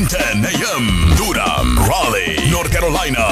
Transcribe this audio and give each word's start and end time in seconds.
1410 0.00 0.62
AM. 0.76 1.16
Durham, 1.16 1.78
Raleigh, 1.88 2.50
North 2.50 2.70
Carolina. 2.70 3.26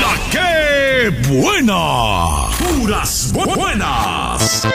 La 0.00 0.16
que 0.30 1.10
buena. 1.28 2.48
Puras 2.58 3.30
bu- 3.34 3.54
buenas. 3.54 4.66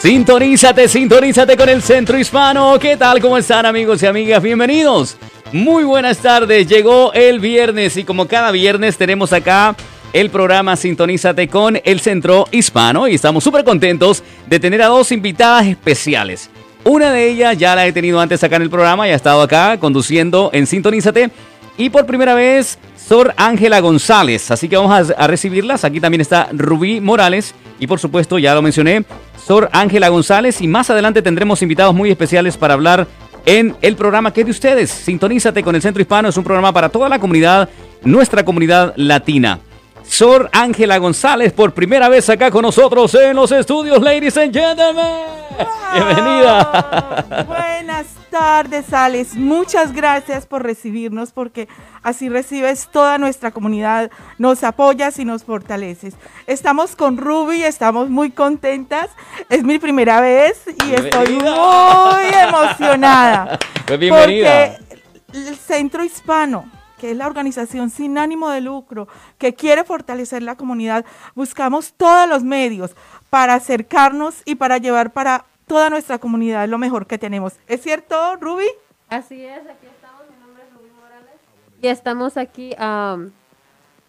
Sintonízate, 0.00 0.86
sintonízate 0.86 1.56
con 1.56 1.68
el 1.68 1.82
Centro 1.82 2.16
Hispano. 2.16 2.78
¿Qué 2.78 2.96
tal? 2.96 3.20
¿Cómo 3.20 3.36
están 3.36 3.66
amigos 3.66 4.00
y 4.04 4.06
amigas? 4.06 4.40
Bienvenidos. 4.40 5.16
Muy 5.50 5.82
buenas 5.82 6.18
tardes. 6.18 6.68
Llegó 6.68 7.12
el 7.12 7.40
viernes 7.40 7.96
y 7.96 8.04
como 8.04 8.28
cada 8.28 8.52
viernes 8.52 8.96
tenemos 8.96 9.32
acá 9.32 9.74
el 10.12 10.30
programa 10.30 10.76
Sintonízate 10.76 11.48
con 11.48 11.80
el 11.84 11.98
Centro 11.98 12.46
Hispano 12.52 13.08
y 13.08 13.16
estamos 13.16 13.42
súper 13.42 13.64
contentos 13.64 14.22
de 14.46 14.60
tener 14.60 14.80
a 14.80 14.86
dos 14.86 15.10
invitadas 15.10 15.66
especiales. 15.66 16.50
Una 16.84 17.10
de 17.12 17.30
ellas 17.30 17.56
ya 17.56 17.74
la 17.74 17.86
he 17.86 17.92
tenido 17.92 18.20
antes 18.20 18.44
acá 18.44 18.56
en 18.56 18.62
el 18.62 18.70
programa 18.70 19.08
y 19.08 19.10
ha 19.10 19.14
estado 19.14 19.40
acá 19.40 19.78
conduciendo 19.78 20.50
en 20.52 20.66
Sintonízate. 20.66 21.30
Y 21.78 21.88
por 21.88 22.04
primera 22.04 22.34
vez, 22.34 22.78
Sor 22.96 23.32
Ángela 23.36 23.80
González. 23.80 24.50
Así 24.50 24.68
que 24.68 24.76
vamos 24.76 25.10
a, 25.10 25.14
a 25.14 25.26
recibirlas. 25.26 25.84
Aquí 25.84 25.98
también 25.98 26.20
está 26.20 26.48
Rubí 26.52 27.00
Morales. 27.00 27.54
Y 27.80 27.86
por 27.86 27.98
supuesto, 27.98 28.38
ya 28.38 28.54
lo 28.54 28.62
mencioné, 28.62 29.04
Sor 29.44 29.70
Ángela 29.72 30.08
González. 30.08 30.60
Y 30.60 30.68
más 30.68 30.90
adelante 30.90 31.22
tendremos 31.22 31.62
invitados 31.62 31.94
muy 31.94 32.10
especiales 32.10 32.56
para 32.56 32.74
hablar 32.74 33.06
en 33.46 33.76
el 33.82 33.96
programa 33.96 34.32
que 34.32 34.42
es 34.42 34.46
de 34.46 34.52
ustedes. 34.52 34.90
Sintonízate 34.90 35.62
con 35.62 35.74
el 35.74 35.82
Centro 35.82 36.00
Hispano. 36.00 36.28
Es 36.28 36.36
un 36.36 36.44
programa 36.44 36.72
para 36.72 36.90
toda 36.90 37.08
la 37.08 37.18
comunidad, 37.18 37.68
nuestra 38.02 38.44
comunidad 38.44 38.92
latina. 38.96 39.58
Sor 40.06 40.50
Ángela 40.52 40.98
González 40.98 41.52
por 41.52 41.72
primera 41.72 42.08
vez 42.08 42.28
acá 42.28 42.50
con 42.50 42.62
nosotros 42.62 43.14
en 43.14 43.34
los 43.34 43.50
estudios, 43.52 44.02
ladies 44.02 44.36
and 44.36 44.52
gentlemen. 44.52 45.43
Bienvenida. 45.92 47.44
Buenas 47.46 48.06
tardes, 48.30 48.92
Alex. 48.92 49.34
Muchas 49.36 49.92
gracias 49.92 50.46
por 50.46 50.62
recibirnos 50.62 51.32
porque 51.32 51.68
así 52.02 52.28
recibes 52.28 52.88
toda 52.90 53.18
nuestra 53.18 53.52
comunidad, 53.52 54.10
nos 54.38 54.64
apoyas 54.64 55.18
y 55.18 55.24
nos 55.24 55.44
fortaleces. 55.44 56.14
Estamos 56.46 56.96
con 56.96 57.16
Ruby, 57.16 57.62
estamos 57.62 58.10
muy 58.10 58.30
contentas. 58.30 59.08
Es 59.48 59.62
mi 59.62 59.78
primera 59.78 60.20
vez 60.20 60.64
y 60.84 60.94
estoy 60.94 61.34
muy 61.34 62.24
emocionada. 62.42 63.58
Pues 63.86 63.98
bienvenida. 63.98 64.76
Porque 64.78 65.48
el 65.48 65.56
Centro 65.56 66.04
Hispano, 66.04 66.68
que 66.98 67.12
es 67.12 67.16
la 67.16 67.26
organización 67.26 67.90
sin 67.90 68.18
ánimo 68.18 68.50
de 68.50 68.60
lucro 68.60 69.08
que 69.38 69.54
quiere 69.54 69.84
fortalecer 69.84 70.42
la 70.42 70.56
comunidad, 70.56 71.04
buscamos 71.34 71.94
todos 71.96 72.28
los 72.28 72.42
medios 72.42 72.96
para 73.30 73.54
acercarnos 73.54 74.42
y 74.44 74.54
para 74.54 74.78
llevar 74.78 75.12
para 75.12 75.44
toda 75.66 75.90
nuestra 75.90 76.18
comunidad 76.18 76.68
lo 76.68 76.78
mejor 76.78 77.06
que 77.06 77.18
tenemos. 77.18 77.54
¿Es 77.66 77.82
cierto, 77.82 78.36
Ruby? 78.36 78.66
Así 79.08 79.44
es, 79.44 79.60
aquí 79.60 79.86
estamos, 79.86 80.22
mi 80.30 80.44
nombre 80.44 80.62
es 80.64 80.74
Rubí 80.74 80.90
Morales. 81.00 81.34
Y 81.80 81.88
estamos 81.88 82.36
aquí 82.36 82.74
am, 82.78 83.32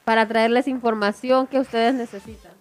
para 0.03 0.27
traerles 0.27 0.67
información 0.67 1.47
que 1.47 1.59
ustedes 1.59 1.93
necesitan. 1.93 2.53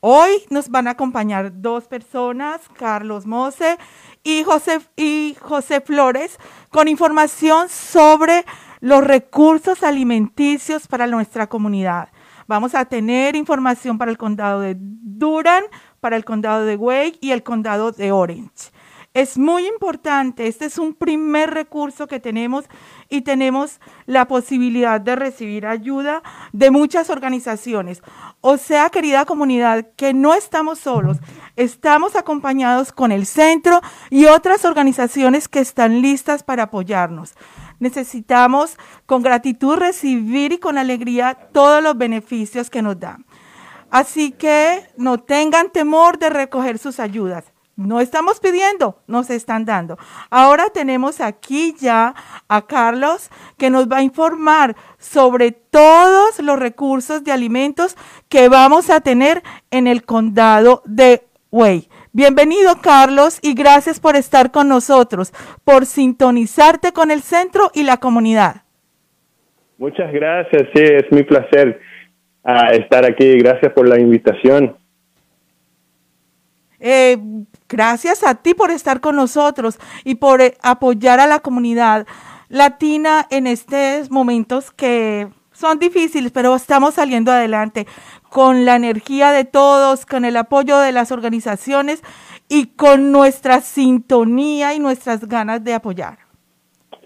Hoy 0.00 0.44
nos 0.50 0.68
van 0.68 0.88
a 0.88 0.92
acompañar 0.92 1.50
dos 1.60 1.88
personas, 1.88 2.60
Carlos 2.78 3.26
Mose 3.26 3.78
y 4.22 4.44
José, 4.44 4.80
y 4.94 5.36
José 5.40 5.80
Flores, 5.80 6.38
con 6.70 6.86
información 6.86 7.68
sobre 7.68 8.44
los 8.80 9.02
recursos 9.02 9.82
alimenticios 9.82 10.86
para 10.86 11.06
nuestra 11.06 11.48
comunidad. 11.48 12.10
Vamos 12.46 12.74
a 12.74 12.84
tener 12.84 13.34
información 13.34 13.98
para 13.98 14.10
el 14.10 14.18
condado 14.18 14.60
de 14.60 14.76
Durham, 14.78 15.64
para 16.00 16.16
el 16.16 16.24
condado 16.24 16.64
de 16.64 16.76
Wake 16.76 17.18
y 17.20 17.32
el 17.32 17.42
condado 17.42 17.92
de 17.92 18.12
Orange. 18.12 18.70
Es 19.16 19.38
muy 19.38 19.66
importante, 19.66 20.46
este 20.46 20.66
es 20.66 20.76
un 20.76 20.92
primer 20.92 21.48
recurso 21.54 22.06
que 22.06 22.20
tenemos 22.20 22.66
y 23.08 23.22
tenemos 23.22 23.80
la 24.04 24.28
posibilidad 24.28 25.00
de 25.00 25.16
recibir 25.16 25.66
ayuda 25.66 26.22
de 26.52 26.70
muchas 26.70 27.08
organizaciones. 27.08 28.02
O 28.42 28.58
sea, 28.58 28.90
querida 28.90 29.24
comunidad, 29.24 29.86
que 29.96 30.12
no 30.12 30.34
estamos 30.34 30.80
solos, 30.80 31.16
estamos 31.56 32.14
acompañados 32.14 32.92
con 32.92 33.10
el 33.10 33.24
centro 33.24 33.80
y 34.10 34.26
otras 34.26 34.66
organizaciones 34.66 35.48
que 35.48 35.60
están 35.60 36.02
listas 36.02 36.42
para 36.42 36.64
apoyarnos. 36.64 37.34
Necesitamos 37.78 38.76
con 39.04 39.22
gratitud 39.22 39.76
recibir 39.76 40.52
y 40.52 40.58
con 40.58 40.78
alegría 40.78 41.34
todos 41.52 41.82
los 41.82 41.96
beneficios 41.96 42.70
que 42.70 42.82
nos 42.82 42.98
dan. 42.98 43.25
Así 43.90 44.32
que 44.32 44.80
no 44.96 45.18
tengan 45.18 45.70
temor 45.70 46.18
de 46.18 46.30
recoger 46.30 46.78
sus 46.78 47.00
ayudas. 47.00 47.52
No 47.76 48.00
estamos 48.00 48.40
pidiendo, 48.40 49.02
nos 49.06 49.28
están 49.28 49.66
dando. 49.66 49.98
Ahora 50.30 50.70
tenemos 50.72 51.20
aquí 51.20 51.74
ya 51.78 52.14
a 52.48 52.66
Carlos 52.66 53.30
que 53.58 53.68
nos 53.68 53.86
va 53.86 53.98
a 53.98 54.02
informar 54.02 54.74
sobre 54.98 55.52
todos 55.52 56.40
los 56.40 56.58
recursos 56.58 57.22
de 57.22 57.32
alimentos 57.32 57.94
que 58.30 58.48
vamos 58.48 58.88
a 58.88 59.02
tener 59.02 59.42
en 59.70 59.86
el 59.86 60.04
condado 60.04 60.82
de 60.86 61.24
Way. 61.52 61.88
Bienvenido 62.12 62.80
Carlos 62.80 63.38
y 63.42 63.52
gracias 63.52 64.00
por 64.00 64.16
estar 64.16 64.50
con 64.50 64.68
nosotros, 64.68 65.34
por 65.62 65.84
sintonizarte 65.84 66.92
con 66.92 67.10
el 67.10 67.20
centro 67.20 67.70
y 67.74 67.82
la 67.82 67.98
comunidad. 67.98 68.62
Muchas 69.76 70.10
gracias, 70.14 70.62
sí, 70.74 70.82
es 70.82 71.04
mi 71.10 71.22
placer 71.24 71.78
ah, 72.46 72.72
estar 72.72 73.04
aquí. 73.04 73.38
Gracias 73.38 73.72
por 73.72 73.88
la 73.88 74.00
invitación. 74.00 74.76
Eh, 76.78 77.18
gracias 77.68 78.22
a 78.22 78.34
ti 78.34 78.54
por 78.54 78.70
estar 78.70 79.00
con 79.00 79.16
nosotros 79.16 79.78
y 80.04 80.16
por 80.16 80.40
eh, 80.40 80.54
apoyar 80.62 81.20
a 81.20 81.26
la 81.26 81.40
comunidad 81.40 82.06
latina 82.48 83.26
en 83.30 83.46
estos 83.46 84.10
momentos 84.10 84.70
que 84.70 85.28
son 85.52 85.78
difíciles, 85.78 86.32
pero 86.32 86.54
estamos 86.54 86.94
saliendo 86.94 87.32
adelante 87.32 87.86
con 88.28 88.66
la 88.66 88.76
energía 88.76 89.32
de 89.32 89.44
todos, 89.44 90.04
con 90.04 90.24
el 90.26 90.36
apoyo 90.36 90.78
de 90.78 90.92
las 90.92 91.12
organizaciones 91.12 92.02
y 92.48 92.66
con 92.66 93.10
nuestra 93.10 93.60
sintonía 93.62 94.74
y 94.74 94.78
nuestras 94.78 95.26
ganas 95.26 95.64
de 95.64 95.74
apoyar. 95.74 96.18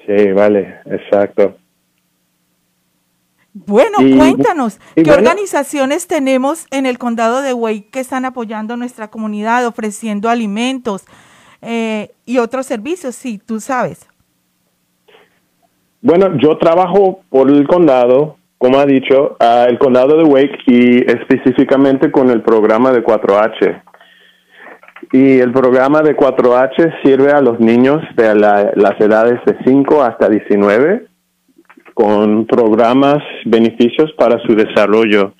Sí, 0.06 0.32
vale, 0.32 0.80
exacto. 0.86 1.56
Bueno, 3.66 3.98
Y- 4.00 4.16
cuéntanos, 4.16 4.80
y 4.96 5.02
¿qué 5.02 5.10
bueno- 5.10 5.18
organizaciones 5.28 6.06
tenemos 6.06 6.66
en 6.70 6.86
el 6.86 6.98
condado 6.98 7.42
de 7.42 7.52
Wake 7.52 7.90
que 7.90 8.00
están 8.00 8.24
apoyando 8.24 8.76
nuestra 8.76 9.08
comunidad, 9.08 9.66
ofreciendo 9.66 10.28
alimentos 10.28 11.04
eh, 11.62 12.10
y 12.24 12.38
otros 12.38 12.66
servicios? 12.66 13.14
Sí, 13.14 13.38
tú 13.38 13.60
sabes. 13.60 14.06
Bueno, 16.02 16.38
yo 16.38 16.56
trabajo 16.56 17.20
por 17.28 17.50
el 17.50 17.66
condado, 17.68 18.36
como 18.56 18.78
ha 18.78 18.86
dicho, 18.86 19.36
ah, 19.40 19.66
el 19.68 19.78
condado 19.78 20.16
de 20.16 20.24
Wake 20.24 20.58
y 20.66 21.10
específicamente 21.10 22.10
con 22.10 22.30
el 22.30 22.42
programa 22.42 22.90
de 22.92 23.02
4H. 23.02 23.82
Y 25.12 25.38
el 25.40 25.52
programa 25.52 26.00
de 26.02 26.16
4H 26.16 26.90
sirve 27.02 27.32
a 27.32 27.40
los 27.40 27.58
niños 27.60 28.00
de 28.16 28.34
la- 28.34 28.70
las 28.74 28.98
edades 29.00 29.40
de 29.44 29.56
5 29.64 30.02
hasta 30.02 30.28
19 30.28 31.06
con 32.00 32.46
programas, 32.46 33.18
beneficios 33.44 34.10
para 34.16 34.38
su 34.46 34.54
desarrollo. 34.54 35.34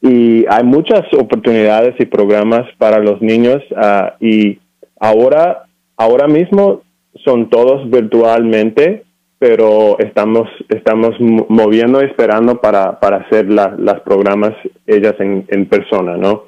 Y 0.00 0.44
hay 0.48 0.62
muchas 0.62 1.02
oportunidades 1.18 1.94
y 1.98 2.06
programas 2.06 2.62
para 2.78 2.98
los 3.00 3.20
niños 3.20 3.60
ah, 3.76 4.14
y 4.20 4.58
ahora, 5.00 5.64
ahora 5.96 6.28
mismo 6.28 6.82
son 7.24 7.50
todos 7.50 7.90
virtualmente, 7.90 9.02
pero 9.40 9.98
estamos, 9.98 10.48
estamos 10.68 11.18
mo- 11.18 11.46
moviendo 11.48 12.00
y 12.00 12.06
esperando 12.06 12.60
para, 12.60 13.00
para 13.00 13.16
hacer 13.18 13.50
la- 13.50 13.74
las 13.76 14.00
programas 14.02 14.52
ellas 14.86 15.14
en, 15.18 15.44
persona, 15.66 16.16
¿no? 16.16 16.44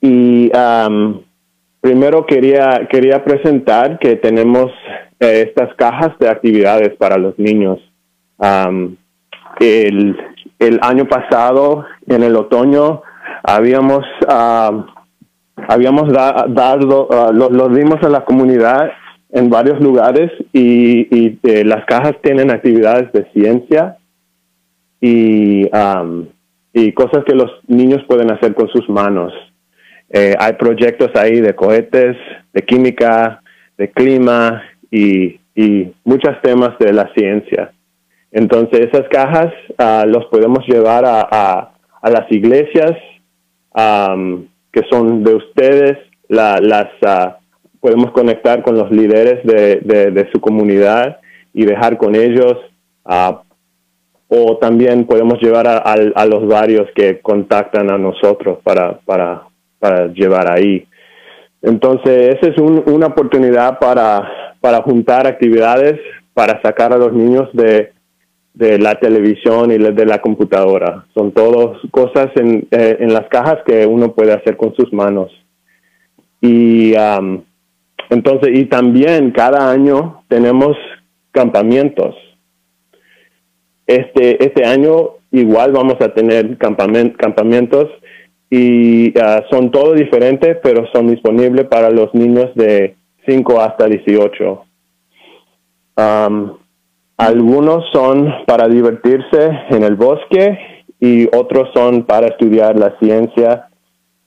Y 0.00 0.50
primero 1.84 2.24
quería, 2.24 2.88
quería 2.90 3.22
presentar 3.22 3.98
que 3.98 4.16
tenemos 4.16 4.72
eh, 5.20 5.44
estas 5.46 5.74
cajas 5.74 6.18
de 6.18 6.30
actividades 6.30 6.96
para 6.96 7.18
los 7.18 7.38
niños. 7.38 7.78
Am, 8.38 8.96
el, 9.60 10.16
año 10.80 11.04
pasado, 11.04 11.84
en 12.06 12.22
el 12.22 12.36
otoño, 12.36 13.02
habíamos, 13.42 14.02
am, 14.26 14.86
habíamos 15.68 16.10
da- 16.10 16.46
dado, 16.48 17.06
ah, 17.10 17.30
lo, 17.34 17.50
lo 17.50 17.68
dimos 17.68 18.02
a 18.02 18.08
la 18.08 18.24
comunidad 18.24 18.90
en 19.32 19.50
varios 19.50 19.78
lugares 19.78 20.32
y, 20.54 21.38
eh, 21.42 21.64
las 21.66 21.84
cajas 21.84 22.14
tienen 22.22 22.50
actividades 22.50 23.12
de 23.12 23.30
ciencia 23.34 23.98
y, 25.02 25.68
am, 25.70 26.28
y 26.72 26.92
cosas 26.92 27.24
que 27.26 27.34
los 27.34 27.50
niños 27.68 28.02
pueden 28.08 28.30
hacer 28.32 28.54
con 28.54 28.68
sus 28.68 28.88
manos. 28.88 29.34
Eh, 30.16 30.36
hay 30.38 30.52
proyectos 30.52 31.10
ahí 31.16 31.40
de 31.40 31.56
cohetes, 31.56 32.16
de 32.52 32.62
química, 32.62 33.42
de 33.76 33.90
clima 33.90 34.62
y, 34.88 35.40
y 35.56 35.92
muchos 36.04 36.40
temas 36.40 36.78
de 36.78 36.92
la 36.92 37.12
ciencia. 37.14 37.72
Entonces 38.30 38.86
esas 38.92 39.08
cajas 39.08 39.52
ah, 39.76 40.04
los 40.06 40.26
podemos 40.26 40.64
llevar 40.68 41.04
a, 41.04 41.20
a- 41.20 41.70
las 42.10 42.30
iglesias 42.30 42.92
que 44.72 44.82
son 44.88 45.24
de 45.24 45.34
ustedes, 45.34 45.98
la- 46.28 46.60
las 46.60 46.90
ah, 47.04 47.38
podemos 47.80 48.12
conectar 48.12 48.62
con 48.62 48.76
los 48.78 48.92
líderes 48.92 49.44
de, 49.44 49.80
de, 49.82 50.30
su 50.32 50.40
comunidad 50.40 51.18
y 51.52 51.64
dejar 51.64 51.96
con 51.96 52.14
ellos. 52.14 52.54
Uh, 53.04 53.34
o 54.28 54.56
también 54.58 55.06
podemos 55.06 55.40
llevar 55.42 55.66
a, 55.66 55.78
a, 55.78 56.24
los 56.26 56.46
varios 56.48 56.88
que 56.94 57.20
contactan 57.20 57.90
a 57.90 57.98
nosotros 57.98 58.58
para, 58.64 58.98
para, 59.00 59.42
llevar 60.14 60.50
ahí. 60.50 60.86
Entonces, 61.62 62.36
esa 62.36 62.48
es 62.48 62.58
un, 62.58 62.82
una 62.86 63.06
oportunidad 63.06 63.78
para, 63.78 64.56
para 64.60 64.82
juntar 64.82 65.26
actividades, 65.26 65.98
para 66.34 66.60
sacar 66.62 66.92
a 66.92 66.98
los 66.98 67.12
niños 67.12 67.48
de, 67.52 67.92
de 68.54 68.78
la 68.78 68.94
televisión 68.96 69.72
y 69.72 69.78
de 69.78 70.06
la 70.06 70.20
computadora. 70.20 71.06
Son 71.14 71.32
todas 71.32 71.78
cosas 71.90 72.28
en, 72.36 72.66
eh, 72.70 72.96
en 73.00 73.12
las 73.12 73.26
cajas 73.28 73.58
que 73.66 73.86
uno 73.86 74.12
puede 74.12 74.32
hacer 74.32 74.56
con 74.56 74.74
sus 74.74 74.92
manos. 74.92 75.30
Y 76.40 76.94
um, 76.96 77.42
entonces, 78.10 78.50
y 78.52 78.66
también 78.66 79.30
cada 79.32 79.70
año 79.70 80.22
tenemos 80.28 80.76
campamentos. 81.32 82.14
Este, 83.86 84.44
este 84.44 84.64
año 84.64 85.16
igual 85.30 85.72
vamos 85.72 85.96
a 86.00 86.14
tener 86.14 86.56
campamentos 86.58 87.88
y 88.56 89.08
uh, 89.18 89.42
son 89.50 89.72
todos 89.72 89.96
diferentes, 89.96 90.58
pero 90.62 90.86
son 90.92 91.08
disponibles 91.08 91.66
para 91.66 91.90
los 91.90 92.14
niños 92.14 92.54
de 92.54 92.94
5 93.26 93.60
hasta 93.60 93.86
18. 93.86 94.64
Um, 95.96 96.52
algunos 97.16 97.84
son 97.92 98.32
para 98.46 98.68
divertirse 98.68 99.58
en 99.70 99.82
el 99.82 99.96
bosque 99.96 100.56
y 101.00 101.26
otros 101.36 101.70
son 101.74 102.04
para 102.04 102.28
estudiar 102.28 102.78
la 102.78 102.96
ciencia 103.00 103.70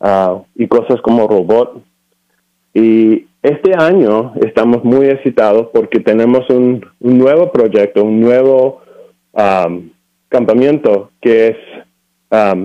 uh, 0.02 0.44
y 0.56 0.68
cosas 0.68 1.00
como 1.02 1.26
robot. 1.26 1.82
Y 2.74 3.28
este 3.42 3.76
año 3.78 4.34
estamos 4.42 4.84
muy 4.84 5.08
excitados 5.08 5.70
porque 5.72 6.02
tenemos 6.02 6.50
un, 6.50 6.86
nuevo 7.00 7.50
proyecto, 7.50 8.04
un 8.04 8.20
nuevo 8.20 8.82
um, 9.32 9.90
campamento 10.28 11.12
que 11.22 11.48
es, 11.48 11.58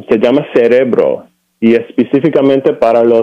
se 0.09 0.19
llama 0.19 0.45
Cerebro 0.53 1.31
y 1.63 1.77
específicamente 1.77 2.73
para 2.73 3.05
los 3.05 3.23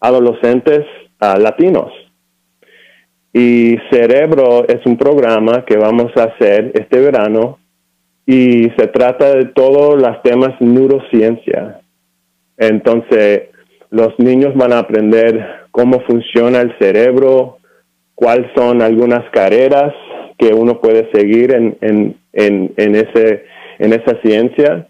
adolescentes 0.00 0.86
uh, 1.20 1.38
latinos. 1.38 1.92
Y 3.34 3.76
Cerebro 3.90 4.66
es 4.66 4.84
un 4.86 4.96
programa 4.96 5.62
que 5.66 5.76
vamos 5.76 6.10
a 6.16 6.24
hacer 6.24 6.72
este 6.72 6.98
verano 7.00 7.58
y 8.24 8.70
se 8.78 8.86
trata 8.86 9.34
de 9.34 9.44
todos 9.44 10.00
los 10.00 10.22
temas 10.22 10.58
neurociencia. 10.58 11.82
Entonces, 12.56 13.50
los 13.90 14.18
niños 14.18 14.54
van 14.54 14.72
a 14.72 14.78
aprender 14.78 15.66
cómo 15.70 16.00
funciona 16.00 16.62
el 16.62 16.74
cerebro, 16.78 17.58
cuáles 18.14 18.50
son 18.56 18.80
algunas 18.80 19.28
carreras 19.32 19.92
que 20.38 20.54
uno 20.54 20.80
puede 20.80 21.10
seguir 21.12 21.52
en, 21.52 21.76
en, 21.82 22.16
en, 22.32 22.94
ese, 22.94 23.44
en 23.78 23.92
esa 23.92 24.18
ciencia. 24.22 24.88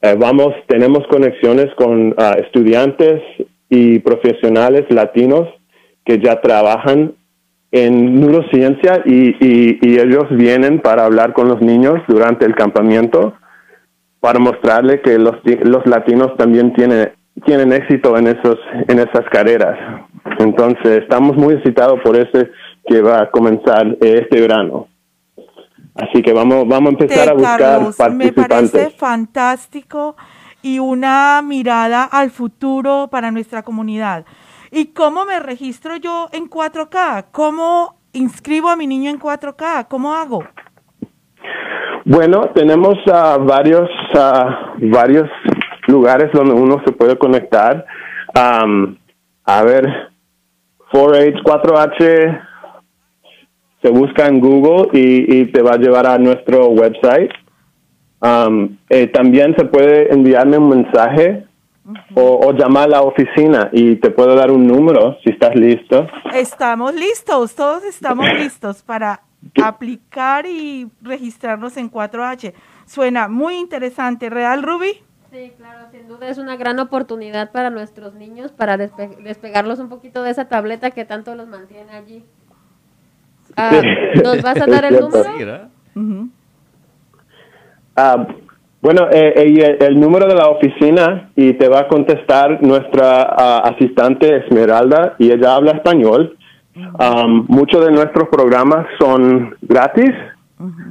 Eh, 0.00 0.14
vamos, 0.16 0.54
tenemos 0.68 1.06
conexiones 1.08 1.74
con 1.74 2.14
ah, 2.18 2.36
estudiantes 2.38 3.20
y 3.68 3.98
profesionales 3.98 4.84
latinos 4.90 5.48
que 6.04 6.20
ya 6.20 6.40
trabajan 6.40 7.14
en 7.72 8.20
neurociencia 8.20 9.02
y, 9.04 9.34
y, 9.40 9.98
ellos 9.98 10.24
vienen 10.30 10.80
para 10.80 11.04
hablar 11.04 11.34
con 11.34 11.48
los 11.48 11.60
niños 11.60 12.00
durante 12.06 12.46
el 12.46 12.54
campamento 12.54 13.34
para 14.20 14.38
mostrarle 14.38 15.02
que 15.02 15.18
los, 15.18 15.36
los 15.64 15.84
latinos 15.86 16.34
también 16.36 16.72
tienen 16.72 17.10
tienen 17.44 17.72
éxito 17.72 18.16
en 18.16 18.28
esos 18.28 18.58
en 18.88 18.98
esas 18.98 19.24
carreras. 19.30 19.78
Entonces, 20.38 21.02
estamos 21.02 21.36
muy 21.36 21.54
excitados 21.54 22.00
por 22.02 22.16
ese 22.16 22.50
que 22.86 23.00
va 23.02 23.22
a 23.22 23.30
comenzar 23.30 23.96
este 24.00 24.40
verano. 24.40 24.88
Así 25.98 26.22
que 26.22 26.32
vamos 26.32 26.66
vamos 26.68 26.90
a 26.90 26.92
empezar 26.92 27.28
a 27.28 27.32
buscar 27.32 27.80
participantes. 27.96 28.36
Me 28.36 28.48
parece 28.48 28.90
fantástico 28.90 30.16
y 30.62 30.78
una 30.78 31.42
mirada 31.42 32.04
al 32.04 32.30
futuro 32.30 33.08
para 33.10 33.32
nuestra 33.32 33.62
comunidad. 33.62 34.24
¿Y 34.70 34.92
cómo 34.92 35.24
me 35.24 35.40
registro 35.40 35.96
yo 35.96 36.28
en 36.32 36.48
4K? 36.48 37.26
¿Cómo 37.32 37.96
inscribo 38.12 38.68
a 38.68 38.76
mi 38.76 38.86
niño 38.86 39.10
en 39.10 39.18
4K? 39.18 39.88
¿Cómo 39.88 40.14
hago? 40.14 40.44
Bueno, 42.04 42.50
tenemos 42.54 42.94
uh, 43.06 43.44
varios 43.44 43.88
uh, 44.14 44.90
varios 44.90 45.28
lugares 45.88 46.30
donde 46.32 46.54
uno 46.54 46.80
se 46.86 46.92
puede 46.92 47.18
conectar. 47.18 47.84
a 48.34 49.62
ver, 49.64 50.10
4H, 50.92 51.42
4H 51.42 52.47
se 53.82 53.90
busca 53.90 54.26
en 54.26 54.40
Google 54.40 54.88
y, 54.92 55.46
te 55.46 55.62
va 55.62 55.72
a 55.72 55.78
llevar 55.78 56.06
a 56.06 56.18
nuestro 56.18 56.68
website. 56.68 57.30
Eh, 58.90 59.06
también 59.08 59.54
se 59.56 59.64
puede 59.64 60.12
enviarme 60.12 60.58
un 60.58 60.68
mensaje 60.68 61.44
o, 62.14 62.52
llamar 62.52 62.84
a 62.84 62.88
la 62.88 63.02
oficina 63.02 63.70
y 63.72 63.96
te 63.96 64.10
puedo 64.10 64.34
dar 64.34 64.50
un 64.50 64.66
número 64.66 65.16
si 65.22 65.30
estás 65.30 65.54
listo. 65.54 66.06
Estamos 66.34 66.94
listos, 66.94 67.54
todos 67.54 67.84
estamos 67.84 68.26
listos 68.38 68.82
para 68.82 69.22
aplicar 69.62 70.46
y 70.46 70.88
registrarnos 71.00 71.76
en 71.76 71.90
4H. 71.90 72.52
Suena 72.86 73.28
muy 73.28 73.56
interesante, 73.56 74.28
¿real, 74.28 74.62
Ruby? 74.62 75.00
Sí, 75.30 75.52
claro, 75.58 75.86
sin 75.92 76.08
duda 76.08 76.28
es 76.28 76.38
una 76.38 76.56
gran 76.56 76.78
oportunidad 76.78 77.52
para 77.52 77.68
nuestros 77.68 78.14
niños 78.14 78.50
para 78.50 78.78
despegarlos 78.78 79.78
un 79.78 79.90
poquito 79.90 80.22
de 80.22 80.30
esa 80.30 80.48
tableta 80.48 80.90
que 80.90 81.04
tanto 81.04 81.34
los 81.34 81.48
mantiene 81.48 81.92
allí. 81.92 82.24
Ah, 83.60 83.82
¿Nos 84.22 84.40
vas 84.40 84.60
a 84.60 84.66
dar 84.66 84.84
el 84.84 85.00
número? 85.00 85.68
Ah, 87.96 88.26
bueno, 88.80 89.08
eh, 89.10 89.32
eh, 89.34 89.78
el 89.80 89.98
número 89.98 90.28
de 90.28 90.36
la 90.36 90.46
oficina 90.48 91.30
y 91.34 91.54
te 91.54 91.68
va 91.68 91.80
a 91.80 91.88
contestar 91.88 92.62
nuestra 92.62 93.22
ah, 93.22 93.62
asistente 93.64 94.36
Esmeralda 94.36 95.16
y 95.18 95.32
ella 95.32 95.56
habla 95.56 95.72
español. 95.72 96.36
muchos 97.48 97.84
de 97.84 97.90
nuestros 97.90 98.28
programas 98.28 98.86
son 99.00 99.56
gratis. 99.62 100.12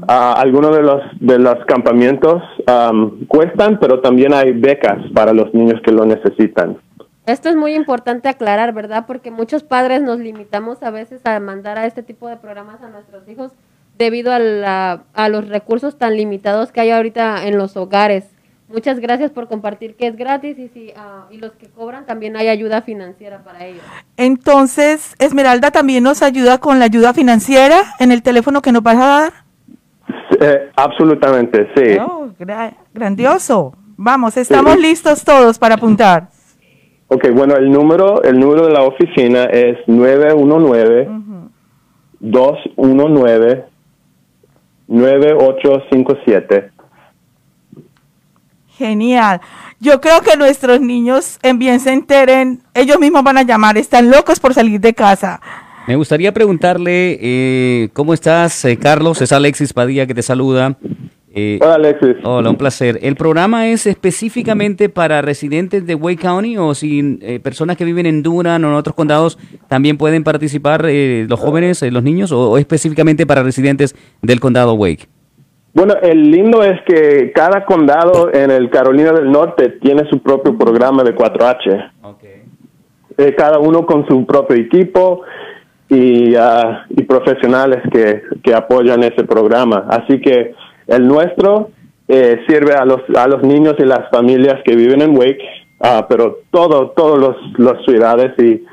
Algunos 0.07 0.75
de 0.75 0.83
los, 0.83 1.01
de 1.19 1.39
los 1.39 1.65
campamentos 1.65 2.41
cuestan, 3.27 3.79
pero 3.79 4.01
también 4.01 4.33
hay 4.33 4.51
becas 4.51 4.97
para 5.13 5.31
los 5.31 5.53
niños 5.53 5.79
que 5.85 5.91
lo 5.93 6.05
necesitan. 6.05 6.77
Esto 7.27 7.49
es 7.49 7.57
muy 7.57 7.75
importante 7.75 8.29
aclarar, 8.29 8.73
¿verdad? 8.73 9.03
Porque 9.05 9.31
muchos 9.31 9.61
padres 9.61 10.01
nos 10.01 10.17
limitamos 10.17 10.81
a 10.81 10.91
veces 10.91 11.19
a 11.25 11.37
mandar 11.41 11.77
a 11.77 11.85
este 11.85 12.01
tipo 12.01 12.29
de 12.29 12.37
programas 12.37 12.81
a 12.81 12.87
nuestros 12.87 13.27
hijos 13.27 13.51
debido 13.97 14.31
a, 14.31 14.39
la, 14.39 15.03
a 15.13 15.27
los 15.27 15.49
recursos 15.49 15.97
tan 15.97 16.15
limitados 16.15 16.71
que 16.71 16.79
hay 16.79 16.91
ahorita 16.91 17.45
en 17.45 17.57
los 17.57 17.75
hogares. 17.75 18.29
Muchas 18.69 19.01
gracias 19.01 19.31
por 19.31 19.49
compartir 19.49 19.95
que 19.95 20.07
es 20.07 20.15
gratis 20.15 20.57
y, 20.57 20.69
si, 20.69 20.93
ah, 20.95 21.25
y 21.29 21.37
los 21.37 21.51
que 21.51 21.67
cobran 21.67 22.05
también 22.05 22.37
hay 22.37 22.47
ayuda 22.47 22.81
financiera 22.81 23.43
para 23.43 23.65
ellos. 23.65 23.83
Entonces, 24.15 25.13
Esmeralda 25.19 25.71
también 25.71 26.05
nos 26.05 26.21
ayuda 26.21 26.59
con 26.59 26.79
la 26.79 26.85
ayuda 26.85 27.13
financiera 27.13 27.83
en 27.99 28.13
el 28.13 28.23
teléfono 28.23 28.61
que 28.61 28.71
nos 28.71 28.83
vas 28.83 28.97
a 28.97 29.05
dar. 29.05 29.33
Eh, 30.39 30.71
absolutamente, 30.77 31.67
sí. 31.75 31.97
Oh, 31.99 32.29
grandioso. 32.93 33.75
Vamos, 33.97 34.37
estamos 34.37 34.77
listos 34.79 35.25
todos 35.25 35.59
para 35.59 35.75
apuntar. 35.75 36.29
Ok, 37.09 37.29
bueno, 37.33 37.55
el 37.55 37.71
número, 37.71 38.21
el 38.23 38.37
número 38.39 38.67
de 38.67 38.73
la 38.73 38.83
oficina 38.83 39.45
es 39.45 39.77
919 39.87 41.09
219 42.19 43.65
9857. 44.87 46.71
Genial. 48.77 49.41
Yo 49.79 50.01
creo 50.01 50.21
que 50.21 50.37
nuestros 50.37 50.81
niños 50.81 51.39
en 51.43 51.59
bien 51.59 51.79
se 51.79 51.91
enteren, 51.93 52.63
ellos 52.73 52.99
mismos 52.99 53.23
van 53.23 53.37
a 53.37 53.43
llamar, 53.43 53.77
están 53.77 54.09
locos 54.09 54.39
por 54.39 54.53
salir 54.53 54.79
de 54.79 54.93
casa. 54.93 55.39
Me 55.87 55.95
gustaría 55.95 56.33
preguntarle, 56.33 57.17
eh, 57.21 57.89
¿cómo 57.93 58.13
estás, 58.13 58.65
eh, 58.65 58.77
Carlos? 58.77 59.21
Es 59.21 59.31
Alexis 59.31 59.71
Padilla 59.71 60.05
que 60.05 60.13
te 60.13 60.21
saluda. 60.21 60.75
Eh, 61.39 61.59
hola, 61.61 61.75
Alexis. 61.75 62.15
Hola, 62.23 62.49
un 62.49 62.55
placer. 62.55 62.97
¿El 63.03 63.15
programa 63.15 63.67
es 63.67 63.85
específicamente 63.85 64.89
para 64.89 65.21
residentes 65.21 65.85
de 65.85 65.93
Wake 65.93 66.19
County 66.19 66.57
o 66.57 66.73
si 66.73 67.19
personas 67.43 67.77
que 67.77 67.85
viven 67.85 68.07
en 68.07 68.23
Durham 68.23 68.63
o 68.63 68.67
en 68.69 68.73
otros 68.73 68.95
condados 68.95 69.37
también 69.67 69.99
pueden 69.99 70.23
participar, 70.23 70.83
los 70.83 71.39
jóvenes, 71.39 71.83
los 71.91 72.01
niños, 72.01 72.31
o, 72.31 72.57
específicamente 72.57 73.27
para 73.27 73.43
residentes 73.43 73.95
del 74.23 74.39
condado 74.39 74.73
Wake? 74.73 75.05
Bueno, 75.75 75.93
el 76.01 76.31
lindo 76.31 76.63
es 76.63 76.81
que 76.87 77.31
cada 77.35 77.65
condado 77.65 78.33
en 78.33 78.49
el 78.49 78.71
Carolina 78.71 79.11
del 79.11 79.31
Norte 79.31 79.77
tiene 79.79 80.09
su 80.09 80.23
propio 80.23 80.57
programa 80.57 81.03
de 81.03 81.15
4H. 81.15 81.91
Okay. 82.01 83.33
cada 83.37 83.59
uno 83.59 83.85
con 83.85 84.07
su 84.07 84.25
propio 84.25 84.57
equipo 84.57 85.21
y, 85.87 86.35
uh, 86.35 86.77
y 86.89 87.03
profesionales 87.03 87.83
que, 87.91 88.23
que, 88.43 88.55
apoyan 88.55 89.03
ese 89.03 89.23
programa. 89.23 89.85
Así 89.87 90.19
que 90.19 90.55
el 90.87 91.07
nuestro 91.07 91.69
eh, 92.07 92.41
sirve 92.47 92.73
a 92.73 92.85
los, 92.85 93.01
a 93.15 93.27
los 93.27 93.43
niños 93.43 93.75
y 93.79 93.83
las 93.83 94.09
familias 94.09 94.61
que 94.63 94.75
viven 94.75 95.01
en 95.01 95.17
Wake, 95.17 95.43
uh, 95.81 96.05
pero 96.07 96.39
todo, 96.51 96.91
todos 96.91 97.35
los, 97.57 97.85
ciudades 97.85 98.31
y, 98.39 98.63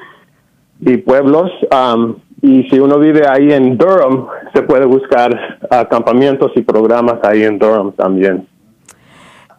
y 0.80 0.96
pueblos. 0.98 1.50
Um, 1.70 2.16
y 2.42 2.64
si 2.64 2.78
uno 2.78 2.98
vive 2.98 3.26
ahí 3.26 3.52
en 3.52 3.76
Durham, 3.78 4.26
se 4.54 4.62
puede 4.62 4.84
buscar 4.84 5.58
acampamentos 5.70 6.52
y 6.54 6.62
programas 6.62 7.18
ahí 7.22 7.42
en 7.42 7.58
Durham 7.58 7.92
también. 7.92 8.46